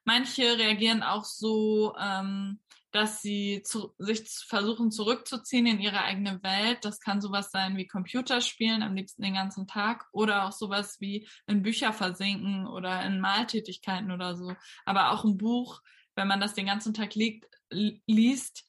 manche 0.04 0.58
reagieren 0.58 1.02
auch 1.02 1.24
so, 1.24 1.94
ähm, 1.98 2.60
dass 2.96 3.20
sie 3.20 3.62
zu, 3.62 3.94
sich 3.98 4.22
versuchen 4.48 4.90
zurückzuziehen 4.90 5.66
in 5.66 5.80
ihre 5.80 6.02
eigene 6.02 6.42
Welt. 6.42 6.84
Das 6.84 6.98
kann 6.98 7.20
sowas 7.20 7.50
sein 7.50 7.76
wie 7.76 7.86
Computerspielen, 7.86 8.82
am 8.82 8.94
liebsten 8.94 9.22
den 9.22 9.34
ganzen 9.34 9.66
Tag, 9.66 10.06
oder 10.12 10.46
auch 10.46 10.52
sowas 10.52 10.96
wie 10.98 11.28
in 11.46 11.62
Bücher 11.62 11.92
versinken 11.92 12.66
oder 12.66 13.04
in 13.04 13.20
Maltätigkeiten 13.20 14.10
oder 14.10 14.34
so. 14.34 14.54
Aber 14.86 15.12
auch 15.12 15.24
ein 15.24 15.36
Buch, 15.36 15.82
wenn 16.14 16.26
man 16.26 16.40
das 16.40 16.54
den 16.54 16.66
ganzen 16.66 16.94
Tag 16.94 17.14
liegt, 17.14 17.46
liest, 17.70 18.66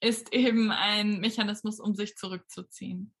ist 0.00 0.32
eben 0.32 0.70
ein 0.70 1.20
Mechanismus, 1.20 1.78
um 1.78 1.94
sich 1.94 2.16
zurückzuziehen. 2.16 3.14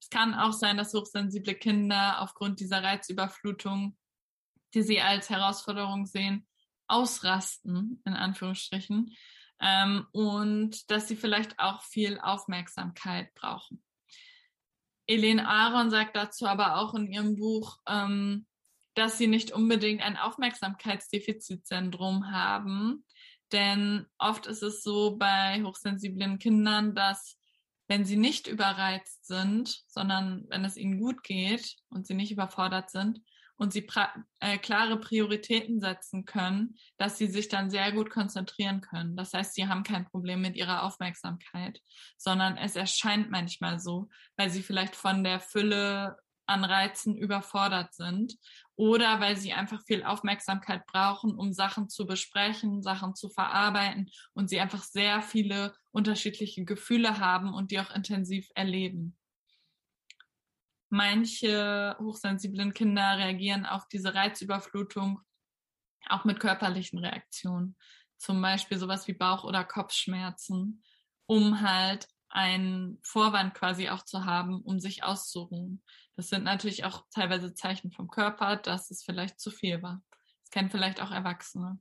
Es 0.00 0.08
kann 0.08 0.34
auch 0.34 0.52
sein, 0.52 0.78
dass 0.78 0.94
hochsensible 0.94 1.54
Kinder 1.54 2.22
aufgrund 2.22 2.60
dieser 2.60 2.82
Reizüberflutung, 2.82 3.98
die 4.72 4.82
sie 4.82 5.00
als 5.00 5.28
Herausforderung 5.28 6.06
sehen, 6.06 6.46
ausrasten, 6.86 8.00
in 8.06 8.14
Anführungsstrichen, 8.14 9.14
ähm, 9.60 10.06
und 10.12 10.90
dass 10.90 11.08
sie 11.08 11.16
vielleicht 11.16 11.58
auch 11.58 11.82
viel 11.82 12.18
Aufmerksamkeit 12.20 13.34
brauchen. 13.34 13.82
Elaine 15.06 15.48
Aaron 15.48 15.90
sagt 15.90 16.16
dazu 16.16 16.46
aber 16.46 16.76
auch 16.76 16.94
in 16.94 17.06
ihrem 17.06 17.36
Buch, 17.36 17.78
ähm, 17.88 18.46
dass 18.94 19.18
sie 19.18 19.26
nicht 19.26 19.52
unbedingt 19.52 20.02
ein 20.02 20.16
Aufmerksamkeitsdefizitsyndrom 20.16 22.30
haben, 22.30 23.04
denn 23.52 24.06
oft 24.18 24.46
ist 24.46 24.62
es 24.62 24.82
so 24.82 25.16
bei 25.16 25.62
hochsensiblen 25.62 26.38
Kindern, 26.38 26.94
dass 26.94 27.38
wenn 27.88 28.04
sie 28.04 28.16
nicht 28.16 28.46
überreizt 28.46 29.26
sind, 29.26 29.82
sondern 29.88 30.44
wenn 30.48 30.64
es 30.64 30.76
ihnen 30.76 31.00
gut 31.00 31.22
geht 31.22 31.76
und 31.88 32.06
sie 32.06 32.14
nicht 32.14 32.30
überfordert 32.30 32.90
sind, 32.90 33.20
und 33.58 33.72
sie 33.72 33.86
äh, 34.40 34.56
klare 34.58 34.98
Prioritäten 34.98 35.80
setzen 35.80 36.24
können, 36.24 36.76
dass 36.96 37.18
sie 37.18 37.26
sich 37.26 37.48
dann 37.48 37.70
sehr 37.70 37.92
gut 37.92 38.08
konzentrieren 38.08 38.80
können. 38.80 39.16
Das 39.16 39.34
heißt, 39.34 39.54
sie 39.54 39.66
haben 39.66 39.82
kein 39.82 40.06
Problem 40.06 40.40
mit 40.40 40.56
ihrer 40.56 40.84
Aufmerksamkeit, 40.84 41.80
sondern 42.16 42.56
es 42.56 42.76
erscheint 42.76 43.30
manchmal 43.30 43.78
so, 43.80 44.08
weil 44.36 44.48
sie 44.48 44.62
vielleicht 44.62 44.96
von 44.96 45.24
der 45.24 45.40
Fülle 45.40 46.16
an 46.46 46.64
Reizen 46.64 47.16
überfordert 47.16 47.92
sind 47.92 48.38
oder 48.74 49.20
weil 49.20 49.36
sie 49.36 49.52
einfach 49.52 49.82
viel 49.84 50.02
Aufmerksamkeit 50.02 50.86
brauchen, 50.86 51.34
um 51.34 51.52
Sachen 51.52 51.90
zu 51.90 52.06
besprechen, 52.06 52.82
Sachen 52.82 53.14
zu 53.14 53.28
verarbeiten 53.28 54.10
und 54.32 54.48
sie 54.48 54.60
einfach 54.60 54.82
sehr 54.82 55.20
viele 55.20 55.74
unterschiedliche 55.90 56.64
Gefühle 56.64 57.18
haben 57.18 57.52
und 57.52 57.70
die 57.70 57.80
auch 57.80 57.94
intensiv 57.94 58.48
erleben. 58.54 59.17
Manche 60.90 61.96
hochsensiblen 61.98 62.72
Kinder 62.72 63.18
reagieren 63.18 63.66
auf 63.66 63.86
diese 63.88 64.14
Reizüberflutung 64.14 65.20
auch 66.08 66.24
mit 66.24 66.40
körperlichen 66.40 66.98
Reaktionen. 66.98 67.76
Zum 68.16 68.40
Beispiel 68.40 68.78
sowas 68.78 69.06
wie 69.06 69.12
Bauch- 69.12 69.44
oder 69.44 69.64
Kopfschmerzen, 69.64 70.82
um 71.26 71.60
halt 71.60 72.08
einen 72.30 72.98
Vorwand 73.02 73.54
quasi 73.54 73.88
auch 73.88 74.04
zu 74.04 74.24
haben, 74.24 74.60
um 74.62 74.80
sich 74.80 75.02
auszuruhen. 75.02 75.82
Das 76.16 76.28
sind 76.28 76.44
natürlich 76.44 76.84
auch 76.84 77.04
teilweise 77.14 77.54
Zeichen 77.54 77.90
vom 77.92 78.08
Körper, 78.08 78.56
dass 78.56 78.90
es 78.90 79.02
vielleicht 79.02 79.40
zu 79.40 79.50
viel 79.50 79.82
war. 79.82 80.02
Das 80.42 80.50
kennen 80.50 80.70
vielleicht 80.70 81.00
auch 81.00 81.10
Erwachsene. 81.10 81.78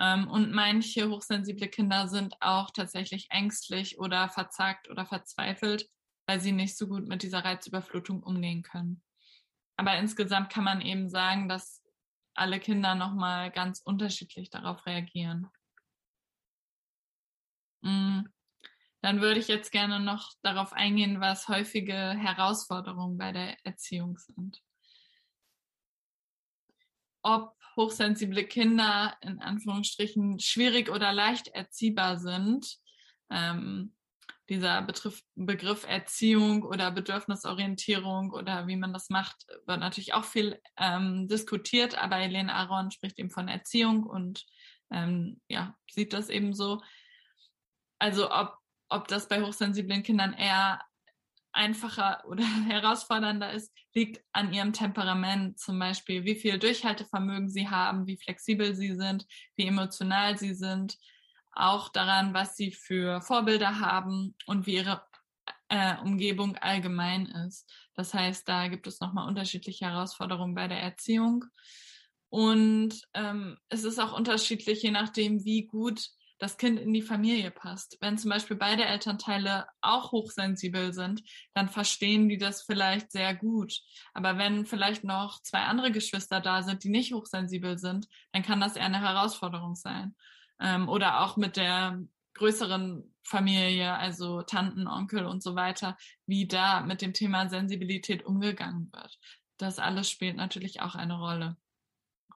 Ähm, 0.00 0.28
und 0.28 0.52
manche 0.52 1.08
hochsensible 1.08 1.68
Kinder 1.68 2.08
sind 2.08 2.34
auch 2.40 2.70
tatsächlich 2.70 3.28
ängstlich 3.30 3.98
oder 3.98 4.28
verzagt 4.28 4.90
oder 4.90 5.06
verzweifelt 5.06 5.88
weil 6.26 6.40
sie 6.40 6.52
nicht 6.52 6.76
so 6.76 6.88
gut 6.88 7.06
mit 7.06 7.22
dieser 7.22 7.44
Reizüberflutung 7.44 8.22
umgehen 8.22 8.62
können. 8.62 9.02
Aber 9.76 9.96
insgesamt 9.98 10.50
kann 10.50 10.64
man 10.64 10.80
eben 10.80 11.08
sagen, 11.08 11.48
dass 11.48 11.82
alle 12.34 12.60
Kinder 12.60 12.94
nochmal 12.94 13.50
ganz 13.50 13.80
unterschiedlich 13.80 14.50
darauf 14.50 14.86
reagieren. 14.86 15.48
Mm. 17.82 18.22
Dann 19.02 19.20
würde 19.20 19.38
ich 19.38 19.48
jetzt 19.48 19.70
gerne 19.70 20.00
noch 20.00 20.32
darauf 20.40 20.72
eingehen, 20.72 21.20
was 21.20 21.48
häufige 21.48 21.94
Herausforderungen 21.94 23.18
bei 23.18 23.32
der 23.32 23.62
Erziehung 23.66 24.16
sind. 24.16 24.62
Ob 27.20 27.54
hochsensible 27.76 28.44
Kinder 28.44 29.14
in 29.20 29.40
Anführungsstrichen 29.40 30.40
schwierig 30.40 30.88
oder 30.88 31.12
leicht 31.12 31.48
erziehbar 31.48 32.18
sind, 32.18 32.78
ähm, 33.28 33.94
dieser 34.48 34.82
Betriff, 34.82 35.22
Begriff 35.34 35.86
Erziehung 35.88 36.62
oder 36.62 36.90
Bedürfnisorientierung 36.90 38.30
oder 38.30 38.66
wie 38.66 38.76
man 38.76 38.92
das 38.92 39.08
macht, 39.08 39.46
wird 39.66 39.80
natürlich 39.80 40.12
auch 40.12 40.24
viel 40.24 40.60
ähm, 40.76 41.28
diskutiert, 41.28 41.96
aber 41.96 42.16
Helene 42.16 42.54
Aaron 42.54 42.90
spricht 42.90 43.18
eben 43.18 43.30
von 43.30 43.48
Erziehung 43.48 44.04
und 44.04 44.44
ähm, 44.90 45.40
ja, 45.48 45.76
sieht 45.90 46.12
das 46.12 46.28
eben 46.28 46.54
so. 46.54 46.82
Also 47.98 48.30
ob, 48.30 48.58
ob 48.88 49.08
das 49.08 49.28
bei 49.28 49.40
hochsensiblen 49.42 50.02
Kindern 50.02 50.34
eher 50.34 50.80
einfacher 51.52 52.22
oder 52.28 52.44
herausfordernder 52.44 53.52
ist, 53.52 53.72
liegt 53.94 54.22
an 54.32 54.52
ihrem 54.52 54.72
Temperament. 54.72 55.58
Zum 55.58 55.78
Beispiel, 55.78 56.24
wie 56.24 56.34
viel 56.34 56.58
Durchhaltevermögen 56.58 57.48
sie 57.48 57.68
haben, 57.68 58.06
wie 58.06 58.18
flexibel 58.18 58.74
sie 58.74 58.94
sind, 58.94 59.26
wie 59.56 59.66
emotional 59.66 60.36
sie 60.36 60.54
sind. 60.54 60.98
Auch 61.54 61.88
daran, 61.88 62.34
was 62.34 62.56
sie 62.56 62.72
für 62.72 63.20
Vorbilder 63.20 63.80
haben 63.80 64.34
und 64.46 64.66
wie 64.66 64.76
ihre 64.76 65.02
äh, 65.68 65.96
Umgebung 66.02 66.56
allgemein 66.56 67.26
ist. 67.26 67.70
Das 67.94 68.14
heißt, 68.14 68.48
da 68.48 68.68
gibt 68.68 68.86
es 68.86 69.00
nochmal 69.00 69.28
unterschiedliche 69.28 69.86
Herausforderungen 69.86 70.54
bei 70.54 70.68
der 70.68 70.80
Erziehung. 70.80 71.44
Und 72.28 73.00
ähm, 73.14 73.58
es 73.68 73.84
ist 73.84 73.98
auch 73.98 74.16
unterschiedlich, 74.16 74.82
je 74.82 74.90
nachdem, 74.90 75.44
wie 75.44 75.66
gut 75.66 76.10
das 76.38 76.58
Kind 76.58 76.80
in 76.80 76.92
die 76.92 77.02
Familie 77.02 77.50
passt. 77.50 77.96
Wenn 78.00 78.18
zum 78.18 78.30
Beispiel 78.30 78.56
beide 78.56 78.84
Elternteile 78.84 79.66
auch 79.80 80.12
hochsensibel 80.12 80.92
sind, 80.92 81.22
dann 81.54 81.68
verstehen 81.68 82.28
die 82.28 82.38
das 82.38 82.62
vielleicht 82.62 83.12
sehr 83.12 83.34
gut. 83.34 83.80
Aber 84.12 84.36
wenn 84.36 84.66
vielleicht 84.66 85.04
noch 85.04 85.40
zwei 85.42 85.60
andere 85.60 85.92
Geschwister 85.92 86.40
da 86.40 86.62
sind, 86.62 86.84
die 86.84 86.90
nicht 86.90 87.12
hochsensibel 87.12 87.78
sind, 87.78 88.08
dann 88.32 88.42
kann 88.42 88.60
das 88.60 88.76
eher 88.76 88.84
eine 88.84 89.00
Herausforderung 89.00 89.74
sein. 89.76 90.14
Ähm, 90.60 90.88
oder 90.88 91.22
auch 91.22 91.36
mit 91.36 91.56
der 91.56 92.00
größeren 92.34 93.14
Familie, 93.22 93.94
also 93.94 94.42
Tanten, 94.42 94.86
Onkel 94.86 95.24
und 95.26 95.42
so 95.42 95.54
weiter, 95.54 95.96
wie 96.26 96.46
da 96.46 96.80
mit 96.80 97.00
dem 97.00 97.12
Thema 97.12 97.48
Sensibilität 97.48 98.24
umgegangen 98.24 98.90
wird. 98.92 99.18
Das 99.56 99.78
alles 99.78 100.10
spielt 100.10 100.36
natürlich 100.36 100.80
auch 100.80 100.94
eine 100.94 101.18
Rolle 101.18 101.56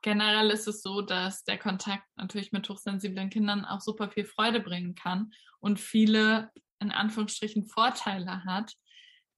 generell 0.03 0.51
ist 0.51 0.69
es 0.69 0.83
so, 0.83 1.03
dass 1.03 1.45
der 1.45 1.59
Kontakt 1.59 2.05
natürlich 2.17 2.53
mit 2.53 2.69
hochsensiblen 2.69 3.31
Kindern 3.31 3.65
auch 3.65 3.81
super 3.81 4.11
viel 4.11 4.25
Freude 4.25 4.61
bringen 4.61 4.95
kann 4.95 5.33
und 5.61 5.81
viele 5.81 6.51
in 6.81 6.93
Anführungsstrichen 6.93 7.67
Vorteile 7.67 8.45
hat. 8.45 8.75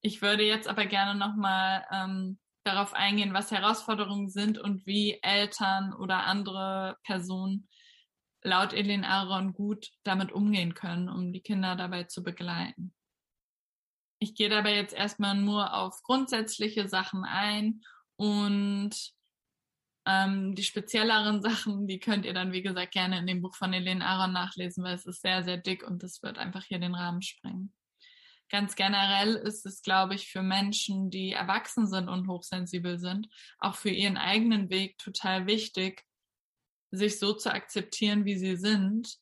Ich 0.02 0.22
würde 0.22 0.44
jetzt 0.44 0.68
aber 0.68 0.86
gerne 0.86 1.18
nochmal 1.18 1.84
ähm, 1.90 2.38
darauf 2.64 2.92
eingehen, 2.94 3.32
was 3.32 3.50
Herausforderungen 3.50 4.28
sind 4.28 4.58
und 4.58 4.86
wie 4.86 5.18
Eltern 5.22 5.94
oder 5.94 6.24
andere 6.24 6.96
Personen 7.04 7.68
laut 8.42 8.72
Elin 8.72 9.04
Aaron 9.04 9.52
gut 9.52 9.90
damit 10.02 10.32
umgehen 10.32 10.74
können, 10.74 11.08
um 11.08 11.32
die 11.32 11.42
Kinder 11.42 11.76
dabei 11.76 12.04
zu 12.04 12.22
begleiten. 12.22 12.94
Ich 14.18 14.34
gehe 14.34 14.48
dabei 14.48 14.74
jetzt 14.74 14.94
erstmal 14.94 15.34
nur 15.34 15.74
auf 15.74 16.02
grundsätzliche 16.02 16.88
Sachen 16.88 17.24
ein 17.24 17.82
und 18.16 18.94
ähm, 20.06 20.54
die 20.54 20.62
spezielleren 20.62 21.42
Sachen, 21.42 21.86
die 21.86 22.00
könnt 22.00 22.24
ihr 22.24 22.34
dann, 22.34 22.52
wie 22.52 22.62
gesagt, 22.62 22.92
gerne 22.92 23.18
in 23.18 23.26
dem 23.26 23.42
Buch 23.42 23.54
von 23.56 23.72
Elaine 23.72 24.04
Aaron 24.04 24.32
nachlesen, 24.32 24.84
weil 24.84 24.94
es 24.94 25.06
ist 25.06 25.22
sehr, 25.22 25.42
sehr 25.42 25.56
dick 25.56 25.86
und 25.86 26.02
das 26.02 26.22
wird 26.22 26.38
einfach 26.38 26.64
hier 26.64 26.78
den 26.78 26.94
Rahmen 26.94 27.22
sprengen. 27.22 27.72
Ganz 28.50 28.74
generell 28.74 29.36
ist 29.36 29.64
es, 29.64 29.80
glaube 29.80 30.16
ich, 30.16 30.28
für 30.28 30.42
Menschen, 30.42 31.08
die 31.08 31.30
erwachsen 31.30 31.86
sind 31.86 32.08
und 32.08 32.26
hochsensibel 32.26 32.98
sind, 32.98 33.28
auch 33.58 33.76
für 33.76 33.90
ihren 33.90 34.16
eigenen 34.16 34.70
Weg 34.70 34.98
total 34.98 35.46
wichtig, 35.46 36.04
sich 36.90 37.18
so 37.18 37.32
zu 37.32 37.52
akzeptieren, 37.52 38.24
wie 38.24 38.36
sie 38.36 38.56
sind 38.56 39.16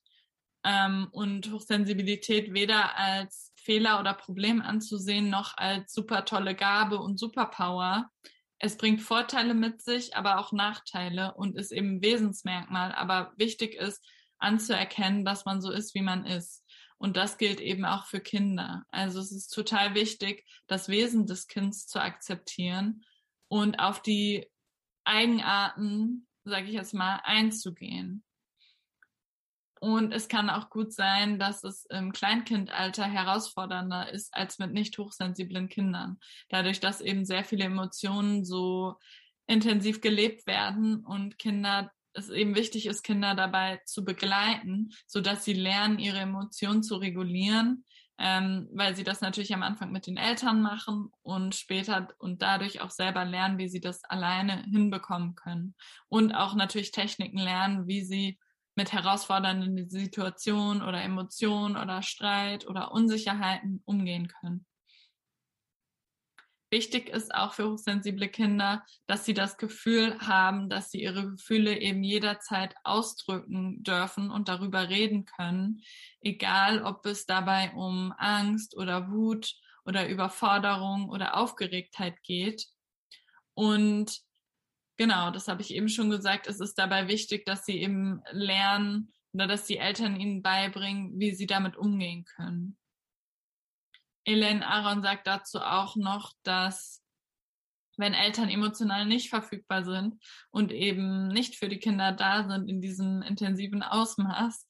ähm, 0.64 1.08
und 1.12 1.50
Hochsensibilität 1.52 2.52
weder 2.52 2.96
als 2.96 3.52
Fehler 3.56 4.00
oder 4.00 4.14
Problem 4.14 4.62
anzusehen, 4.62 5.30
noch 5.30 5.56
als 5.56 5.92
super 5.92 6.24
tolle 6.24 6.54
Gabe 6.54 6.98
und 6.98 7.18
Superpower, 7.18 8.10
es 8.58 8.76
bringt 8.76 9.02
Vorteile 9.02 9.54
mit 9.54 9.82
sich, 9.82 10.16
aber 10.16 10.38
auch 10.38 10.52
Nachteile 10.52 11.34
und 11.34 11.56
ist 11.56 11.70
eben 11.70 12.02
Wesensmerkmal. 12.02 12.92
Aber 12.92 13.32
wichtig 13.36 13.74
ist 13.74 14.04
anzuerkennen, 14.38 15.24
dass 15.24 15.44
man 15.44 15.60
so 15.60 15.70
ist, 15.70 15.94
wie 15.94 16.02
man 16.02 16.26
ist. 16.26 16.64
Und 16.98 17.16
das 17.16 17.38
gilt 17.38 17.60
eben 17.60 17.84
auch 17.84 18.06
für 18.06 18.20
Kinder. 18.20 18.84
Also 18.90 19.20
es 19.20 19.30
ist 19.30 19.50
total 19.50 19.94
wichtig, 19.94 20.44
das 20.66 20.88
Wesen 20.88 21.26
des 21.26 21.46
Kindes 21.46 21.86
zu 21.86 22.00
akzeptieren 22.00 23.04
und 23.46 23.78
auf 23.78 24.02
die 24.02 24.50
Eigenarten, 25.04 26.26
sage 26.44 26.66
ich 26.66 26.72
jetzt 26.72 26.94
mal, 26.94 27.20
einzugehen. 27.24 28.24
Und 29.80 30.12
es 30.12 30.28
kann 30.28 30.50
auch 30.50 30.70
gut 30.70 30.92
sein, 30.92 31.38
dass 31.38 31.62
es 31.62 31.84
im 31.86 32.12
Kleinkindalter 32.12 33.04
herausfordernder 33.04 34.10
ist 34.10 34.34
als 34.34 34.58
mit 34.58 34.72
nicht 34.72 34.98
hochsensiblen 34.98 35.68
Kindern. 35.68 36.18
Dadurch, 36.48 36.80
dass 36.80 37.00
eben 37.00 37.24
sehr 37.24 37.44
viele 37.44 37.64
Emotionen 37.64 38.44
so 38.44 38.96
intensiv 39.46 40.00
gelebt 40.00 40.46
werden 40.46 41.04
und 41.04 41.38
Kinder 41.38 41.92
es 42.12 42.30
eben 42.30 42.56
wichtig 42.56 42.86
ist, 42.86 43.02
Kinder 43.02 43.34
dabei 43.34 43.80
zu 43.84 44.04
begleiten, 44.04 44.90
so 45.06 45.20
dass 45.20 45.44
sie 45.44 45.52
lernen, 45.52 45.98
ihre 45.98 46.18
Emotionen 46.18 46.82
zu 46.82 46.96
regulieren, 46.96 47.84
ähm, 48.18 48.68
weil 48.72 48.96
sie 48.96 49.04
das 49.04 49.20
natürlich 49.20 49.54
am 49.54 49.62
Anfang 49.62 49.92
mit 49.92 50.06
den 50.06 50.16
Eltern 50.16 50.60
machen 50.60 51.10
und 51.22 51.54
später 51.54 52.08
und 52.18 52.42
dadurch 52.42 52.80
auch 52.80 52.90
selber 52.90 53.24
lernen, 53.24 53.58
wie 53.58 53.68
sie 53.68 53.80
das 53.80 54.04
alleine 54.04 54.64
hinbekommen 54.64 55.34
können 55.34 55.74
und 56.08 56.32
auch 56.32 56.54
natürlich 56.54 56.90
Techniken 56.90 57.38
lernen, 57.38 57.86
wie 57.86 58.02
sie 58.02 58.38
mit 58.74 58.92
herausfordernden 58.92 59.88
Situationen 59.88 60.82
oder 60.82 61.02
Emotionen 61.02 61.76
oder 61.76 62.02
Streit 62.02 62.66
oder 62.66 62.92
Unsicherheiten 62.92 63.82
umgehen 63.84 64.28
können. 64.28 64.66
Wichtig 66.70 67.08
ist 67.08 67.34
auch 67.34 67.54
für 67.54 67.70
hochsensible 67.70 68.28
Kinder, 68.28 68.84
dass 69.06 69.24
sie 69.24 69.34
das 69.34 69.56
Gefühl 69.56 70.18
haben, 70.20 70.68
dass 70.68 70.90
sie 70.90 71.02
ihre 71.02 71.30
Gefühle 71.30 71.78
eben 71.78 72.04
jederzeit 72.04 72.74
ausdrücken 72.84 73.82
dürfen 73.82 74.30
und 74.30 74.48
darüber 74.48 74.88
reden 74.88 75.24
können, 75.24 75.82
egal 76.20 76.82
ob 76.82 77.06
es 77.06 77.24
dabei 77.24 77.72
um 77.72 78.12
Angst 78.18 78.76
oder 78.76 79.10
Wut 79.10 79.54
oder 79.84 80.08
Überforderung 80.08 81.08
oder 81.08 81.36
Aufgeregtheit 81.36 82.22
geht. 82.22 82.66
Und 83.54 84.20
Genau, 84.98 85.30
das 85.30 85.46
habe 85.46 85.62
ich 85.62 85.72
eben 85.72 85.88
schon 85.88 86.10
gesagt. 86.10 86.48
Es 86.48 86.58
ist 86.58 86.74
dabei 86.74 87.06
wichtig, 87.06 87.46
dass 87.46 87.64
sie 87.64 87.80
eben 87.80 88.20
lernen 88.32 89.12
oder 89.32 89.46
dass 89.46 89.64
die 89.64 89.76
Eltern 89.76 90.18
ihnen 90.18 90.42
beibringen, 90.42 91.20
wie 91.20 91.34
sie 91.34 91.46
damit 91.46 91.76
umgehen 91.76 92.24
können. 92.24 92.77
Elaine 94.28 94.66
Aaron 94.66 95.02
sagt 95.02 95.26
dazu 95.26 95.60
auch 95.60 95.96
noch, 95.96 96.32
dass 96.42 97.02
wenn 97.96 98.14
Eltern 98.14 98.48
emotional 98.48 99.06
nicht 99.06 99.30
verfügbar 99.30 99.84
sind 99.84 100.22
und 100.50 100.70
eben 100.70 101.28
nicht 101.28 101.56
für 101.56 101.68
die 101.68 101.78
Kinder 101.78 102.12
da 102.12 102.46
sind 102.46 102.68
in 102.68 102.80
diesem 102.80 103.22
intensiven 103.22 103.82
Ausmaß, 103.82 104.66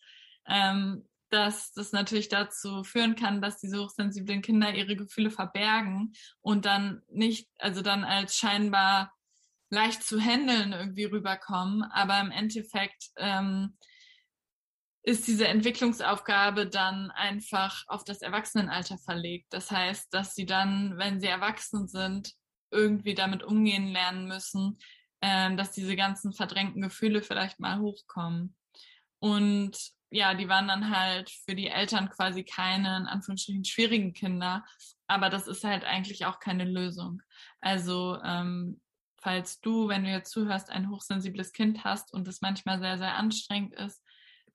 ähm, 0.46 1.06
dass 1.30 1.72
das 1.72 1.92
natürlich 1.92 2.28
dazu 2.28 2.84
führen 2.84 3.16
kann, 3.16 3.42
dass 3.42 3.58
diese 3.58 3.82
hochsensiblen 3.82 4.40
Kinder 4.40 4.72
ihre 4.74 4.96
Gefühle 4.96 5.30
verbergen 5.30 6.12
und 6.40 6.64
dann 6.64 7.02
nicht, 7.08 7.50
also 7.58 7.82
dann 7.82 8.04
als 8.04 8.36
scheinbar 8.36 9.12
leicht 9.70 10.02
zu 10.04 10.18
handeln 10.18 10.72
irgendwie 10.72 11.04
rüberkommen. 11.04 11.82
Aber 11.82 12.18
im 12.20 12.30
Endeffekt 12.30 13.10
ähm, 13.16 13.76
ist 15.08 15.26
diese 15.26 15.48
Entwicklungsaufgabe 15.48 16.66
dann 16.66 17.10
einfach 17.10 17.82
auf 17.86 18.04
das 18.04 18.20
Erwachsenenalter 18.20 18.98
verlegt. 18.98 19.46
Das 19.50 19.70
heißt, 19.70 20.12
dass 20.12 20.34
sie 20.34 20.44
dann, 20.44 20.98
wenn 20.98 21.18
sie 21.18 21.28
erwachsen 21.28 21.88
sind, 21.88 22.34
irgendwie 22.70 23.14
damit 23.14 23.42
umgehen 23.42 23.88
lernen 23.88 24.28
müssen, 24.28 24.78
äh, 25.22 25.56
dass 25.56 25.72
diese 25.72 25.96
ganzen 25.96 26.34
verdrängten 26.34 26.82
Gefühle 26.82 27.22
vielleicht 27.22 27.58
mal 27.58 27.80
hochkommen. 27.80 28.54
Und 29.18 29.78
ja, 30.10 30.34
die 30.34 30.50
waren 30.50 30.68
dann 30.68 30.94
halt 30.94 31.30
für 31.30 31.54
die 31.54 31.68
Eltern 31.68 32.10
quasi 32.10 32.44
keine, 32.44 32.98
in 32.98 33.06
Anführungsstrichen, 33.06 33.64
schwierigen 33.64 34.12
Kinder. 34.12 34.62
Aber 35.06 35.30
das 35.30 35.48
ist 35.48 35.64
halt 35.64 35.84
eigentlich 35.84 36.26
auch 36.26 36.38
keine 36.38 36.64
Lösung. 36.64 37.22
Also 37.62 38.20
ähm, 38.22 38.78
falls 39.16 39.60
du, 39.62 39.88
wenn 39.88 40.04
du 40.04 40.10
jetzt 40.10 40.32
zuhörst, 40.32 40.68
ein 40.68 40.90
hochsensibles 40.90 41.52
Kind 41.54 41.82
hast 41.84 42.12
und 42.12 42.28
es 42.28 42.42
manchmal 42.42 42.78
sehr, 42.78 42.98
sehr 42.98 43.14
anstrengend 43.16 43.74
ist, 43.74 44.02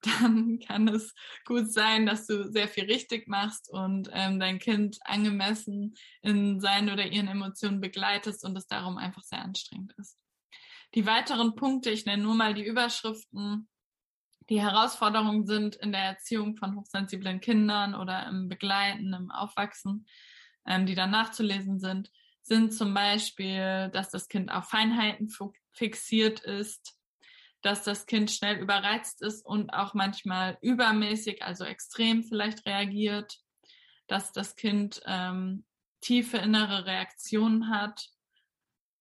dann 0.05 0.59
kann 0.59 0.87
es 0.87 1.13
gut 1.45 1.71
sein, 1.71 2.05
dass 2.05 2.27
du 2.27 2.51
sehr 2.51 2.67
viel 2.67 2.85
richtig 2.85 3.27
machst 3.27 3.69
und 3.69 4.09
ähm, 4.13 4.39
dein 4.39 4.59
Kind 4.59 4.99
angemessen 5.05 5.95
in 6.21 6.59
seinen 6.59 6.89
oder 6.89 7.05
ihren 7.05 7.27
Emotionen 7.27 7.81
begleitest 7.81 8.43
und 8.43 8.57
es 8.57 8.67
darum 8.67 8.97
einfach 8.97 9.23
sehr 9.23 9.41
anstrengend 9.41 9.93
ist. 9.97 10.17
Die 10.95 11.05
weiteren 11.05 11.55
Punkte, 11.55 11.89
ich 11.89 12.05
nenne 12.05 12.23
nur 12.23 12.35
mal 12.35 12.53
die 12.53 12.65
Überschriften, 12.65 13.67
die 14.49 14.61
Herausforderungen 14.61 15.47
sind 15.47 15.75
in 15.77 15.91
der 15.91 16.01
Erziehung 16.01 16.55
von 16.57 16.75
hochsensiblen 16.75 17.39
Kindern 17.39 17.95
oder 17.95 18.27
im 18.27 18.49
Begleiten, 18.49 19.13
im 19.13 19.31
Aufwachsen, 19.31 20.05
ähm, 20.67 20.85
die 20.85 20.95
dann 20.95 21.11
nachzulesen 21.11 21.79
sind 21.79 22.11
sind 22.43 22.73
zum 22.73 22.93
Beispiel, 22.93 23.89
dass 23.93 24.09
das 24.09 24.27
Kind 24.27 24.51
auf 24.51 24.65
Feinheiten 24.65 25.29
fixiert 25.71 26.41
ist, 26.41 26.95
dass 27.63 27.83
das 27.83 28.05
Kind 28.05 28.29
schnell 28.29 28.57
überreizt 28.57 29.21
ist 29.21 29.45
und 29.45 29.71
auch 29.71 29.93
manchmal 29.93 30.57
übermäßig, 30.61 31.43
also 31.43 31.63
extrem 31.63 32.23
vielleicht 32.23 32.65
reagiert, 32.65 33.39
dass 34.07 34.31
das 34.31 34.55
Kind 34.55 35.01
ähm, 35.05 35.65
tiefe 36.01 36.37
innere 36.37 36.85
Reaktionen 36.85 37.69
hat 37.69 38.09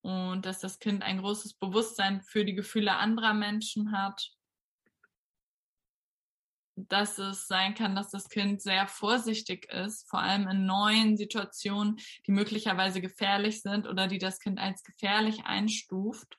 und 0.01 0.47
dass 0.47 0.61
das 0.61 0.79
Kind 0.79 1.03
ein 1.03 1.19
großes 1.19 1.55
Bewusstsein 1.55 2.23
für 2.23 2.45
die 2.45 2.55
Gefühle 2.55 2.97
anderer 2.97 3.35
Menschen 3.35 3.93
hat 3.93 4.33
dass 6.77 7.19
es 7.19 7.47
sein 7.47 7.75
kann, 7.75 7.95
dass 7.95 8.11
das 8.11 8.29
Kind 8.29 8.63
sehr 8.63 8.87
vorsichtig 8.89 9.71
ist, 9.71 10.09
vor 10.09 10.21
allem 10.21 10.49
in 10.49 10.67
neuen 10.67 11.17
Situationen, 11.17 11.97
die 12.27 12.33
möglicherweise 12.33 13.01
gefährlich 13.01 13.63
sind 13.63 13.87
oder 13.87 14.07
die 14.07 14.19
das 14.19 14.39
Kind 14.39 14.59
als 14.59 14.83
gefährlich 14.83 15.45
einstuft. 15.45 16.39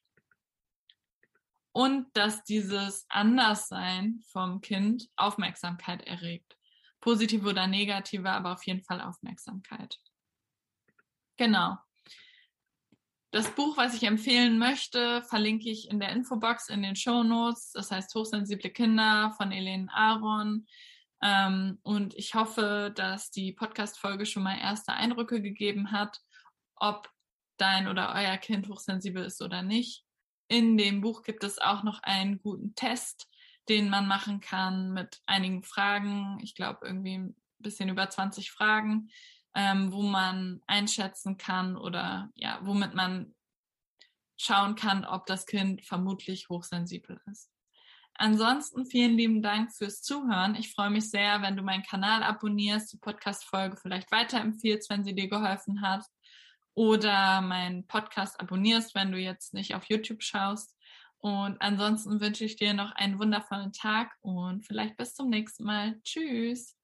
Und 1.74 2.06
dass 2.16 2.44
dieses 2.44 3.06
Anderssein 3.10 4.22
vom 4.28 4.62
Kind 4.62 5.10
Aufmerksamkeit 5.16 6.06
erregt. 6.08 6.56
Positive 7.02 7.50
oder 7.50 7.68
negative, 7.68 8.30
aber 8.30 8.54
auf 8.54 8.64
jeden 8.66 8.84
Fall 8.84 9.02
Aufmerksamkeit. 9.02 10.00
Genau. 11.36 11.78
Das 13.32 13.50
Buch, 13.50 13.76
was 13.78 13.96
ich 13.96 14.04
empfehlen 14.04 14.60
möchte, 14.60 15.24
verlinke 15.24 15.68
ich 15.70 15.90
in 15.90 16.00
der 16.00 16.10
Infobox 16.10 16.70
in 16.70 16.84
den 16.84 16.96
Show 16.96 17.24
Notes. 17.24 17.72
Das 17.72 17.90
heißt 17.90 18.14
Hochsensible 18.14 18.70
Kinder 18.70 19.34
von 19.36 19.52
Elaine 19.52 19.92
Aaron. 19.92 20.68
Ähm, 21.24 21.80
und 21.82 22.14
ich 22.14 22.36
hoffe, 22.36 22.92
dass 22.96 23.32
die 23.32 23.52
Podcast-Folge 23.52 24.28
schon 24.28 24.44
mal 24.44 24.60
erste 24.60 24.94
Eindrücke 24.94 25.42
gegeben 25.42 25.92
hat, 25.92 26.20
ob 26.76 27.10
dein 27.58 27.88
oder 27.88 28.14
euer 28.14 28.38
Kind 28.38 28.70
hochsensibel 28.70 29.24
ist 29.24 29.42
oder 29.42 29.64
nicht. 29.64 30.06
In 30.54 30.78
dem 30.78 31.02
Buch 31.02 31.24
gibt 31.24 31.44
es 31.44 31.58
auch 31.58 31.82
noch 31.82 32.04
einen 32.04 32.38
guten 32.38 32.76
Test, 32.76 33.28
den 33.70 33.90
man 33.90 34.08
machen 34.08 34.40
kann 34.40 34.94
mit 34.94 35.20
einigen 35.26 35.64
Fragen. 35.64 36.38
Ich 36.44 36.54
glaube, 36.54 36.86
irgendwie 36.86 37.16
ein 37.16 37.36
bisschen 37.58 37.90
über 37.90 38.08
20 38.08 38.52
Fragen, 38.52 39.10
ähm, 39.56 39.92
wo 39.92 40.04
man 40.04 40.62
einschätzen 40.68 41.38
kann 41.38 41.76
oder 41.76 42.30
ja, 42.36 42.60
womit 42.62 42.94
man 42.94 43.34
schauen 44.38 44.76
kann, 44.76 45.06
ob 45.06 45.26
das 45.26 45.48
Kind 45.48 45.84
vermutlich 45.84 46.50
hochsensibel 46.50 47.20
ist. 47.32 47.50
Ansonsten 48.14 48.86
vielen 48.86 49.18
lieben 49.18 49.42
Dank 49.42 49.74
fürs 49.74 50.04
Zuhören. 50.04 50.54
Ich 50.54 50.72
freue 50.72 50.92
mich 50.92 51.10
sehr, 51.10 51.42
wenn 51.42 51.58
du 51.58 51.64
meinen 51.64 51.82
Kanal 51.82 52.22
abonnierst, 52.22 52.94
die 52.94 52.98
Podcast-Folge 52.98 53.78
vielleicht 53.78 54.12
weiterempfiehlst, 54.12 54.88
wenn 54.92 55.04
sie 55.04 55.16
dir 55.16 55.30
geholfen 55.30 55.82
hat, 55.82 56.06
oder 56.76 57.42
meinen 57.42 57.86
Podcast 57.88 58.40
abonnierst, 58.40 58.96
wenn 58.96 59.12
du 59.12 59.18
jetzt 59.18 59.54
nicht 59.54 59.76
auf 59.76 59.86
YouTube 59.86 60.24
schaust. 60.24 60.76
Und 61.20 61.62
ansonsten 61.62 62.20
wünsche 62.20 62.44
ich 62.44 62.58
dir 62.58 62.74
noch 62.74 62.92
einen 62.94 63.18
wundervollen 63.20 63.72
Tag 63.72 64.12
und 64.22 64.66
vielleicht 64.66 64.98
bis 64.98 65.14
zum 65.16 65.30
nächsten 65.30 65.64
Mal. 65.64 66.00
Tschüss. 66.04 66.76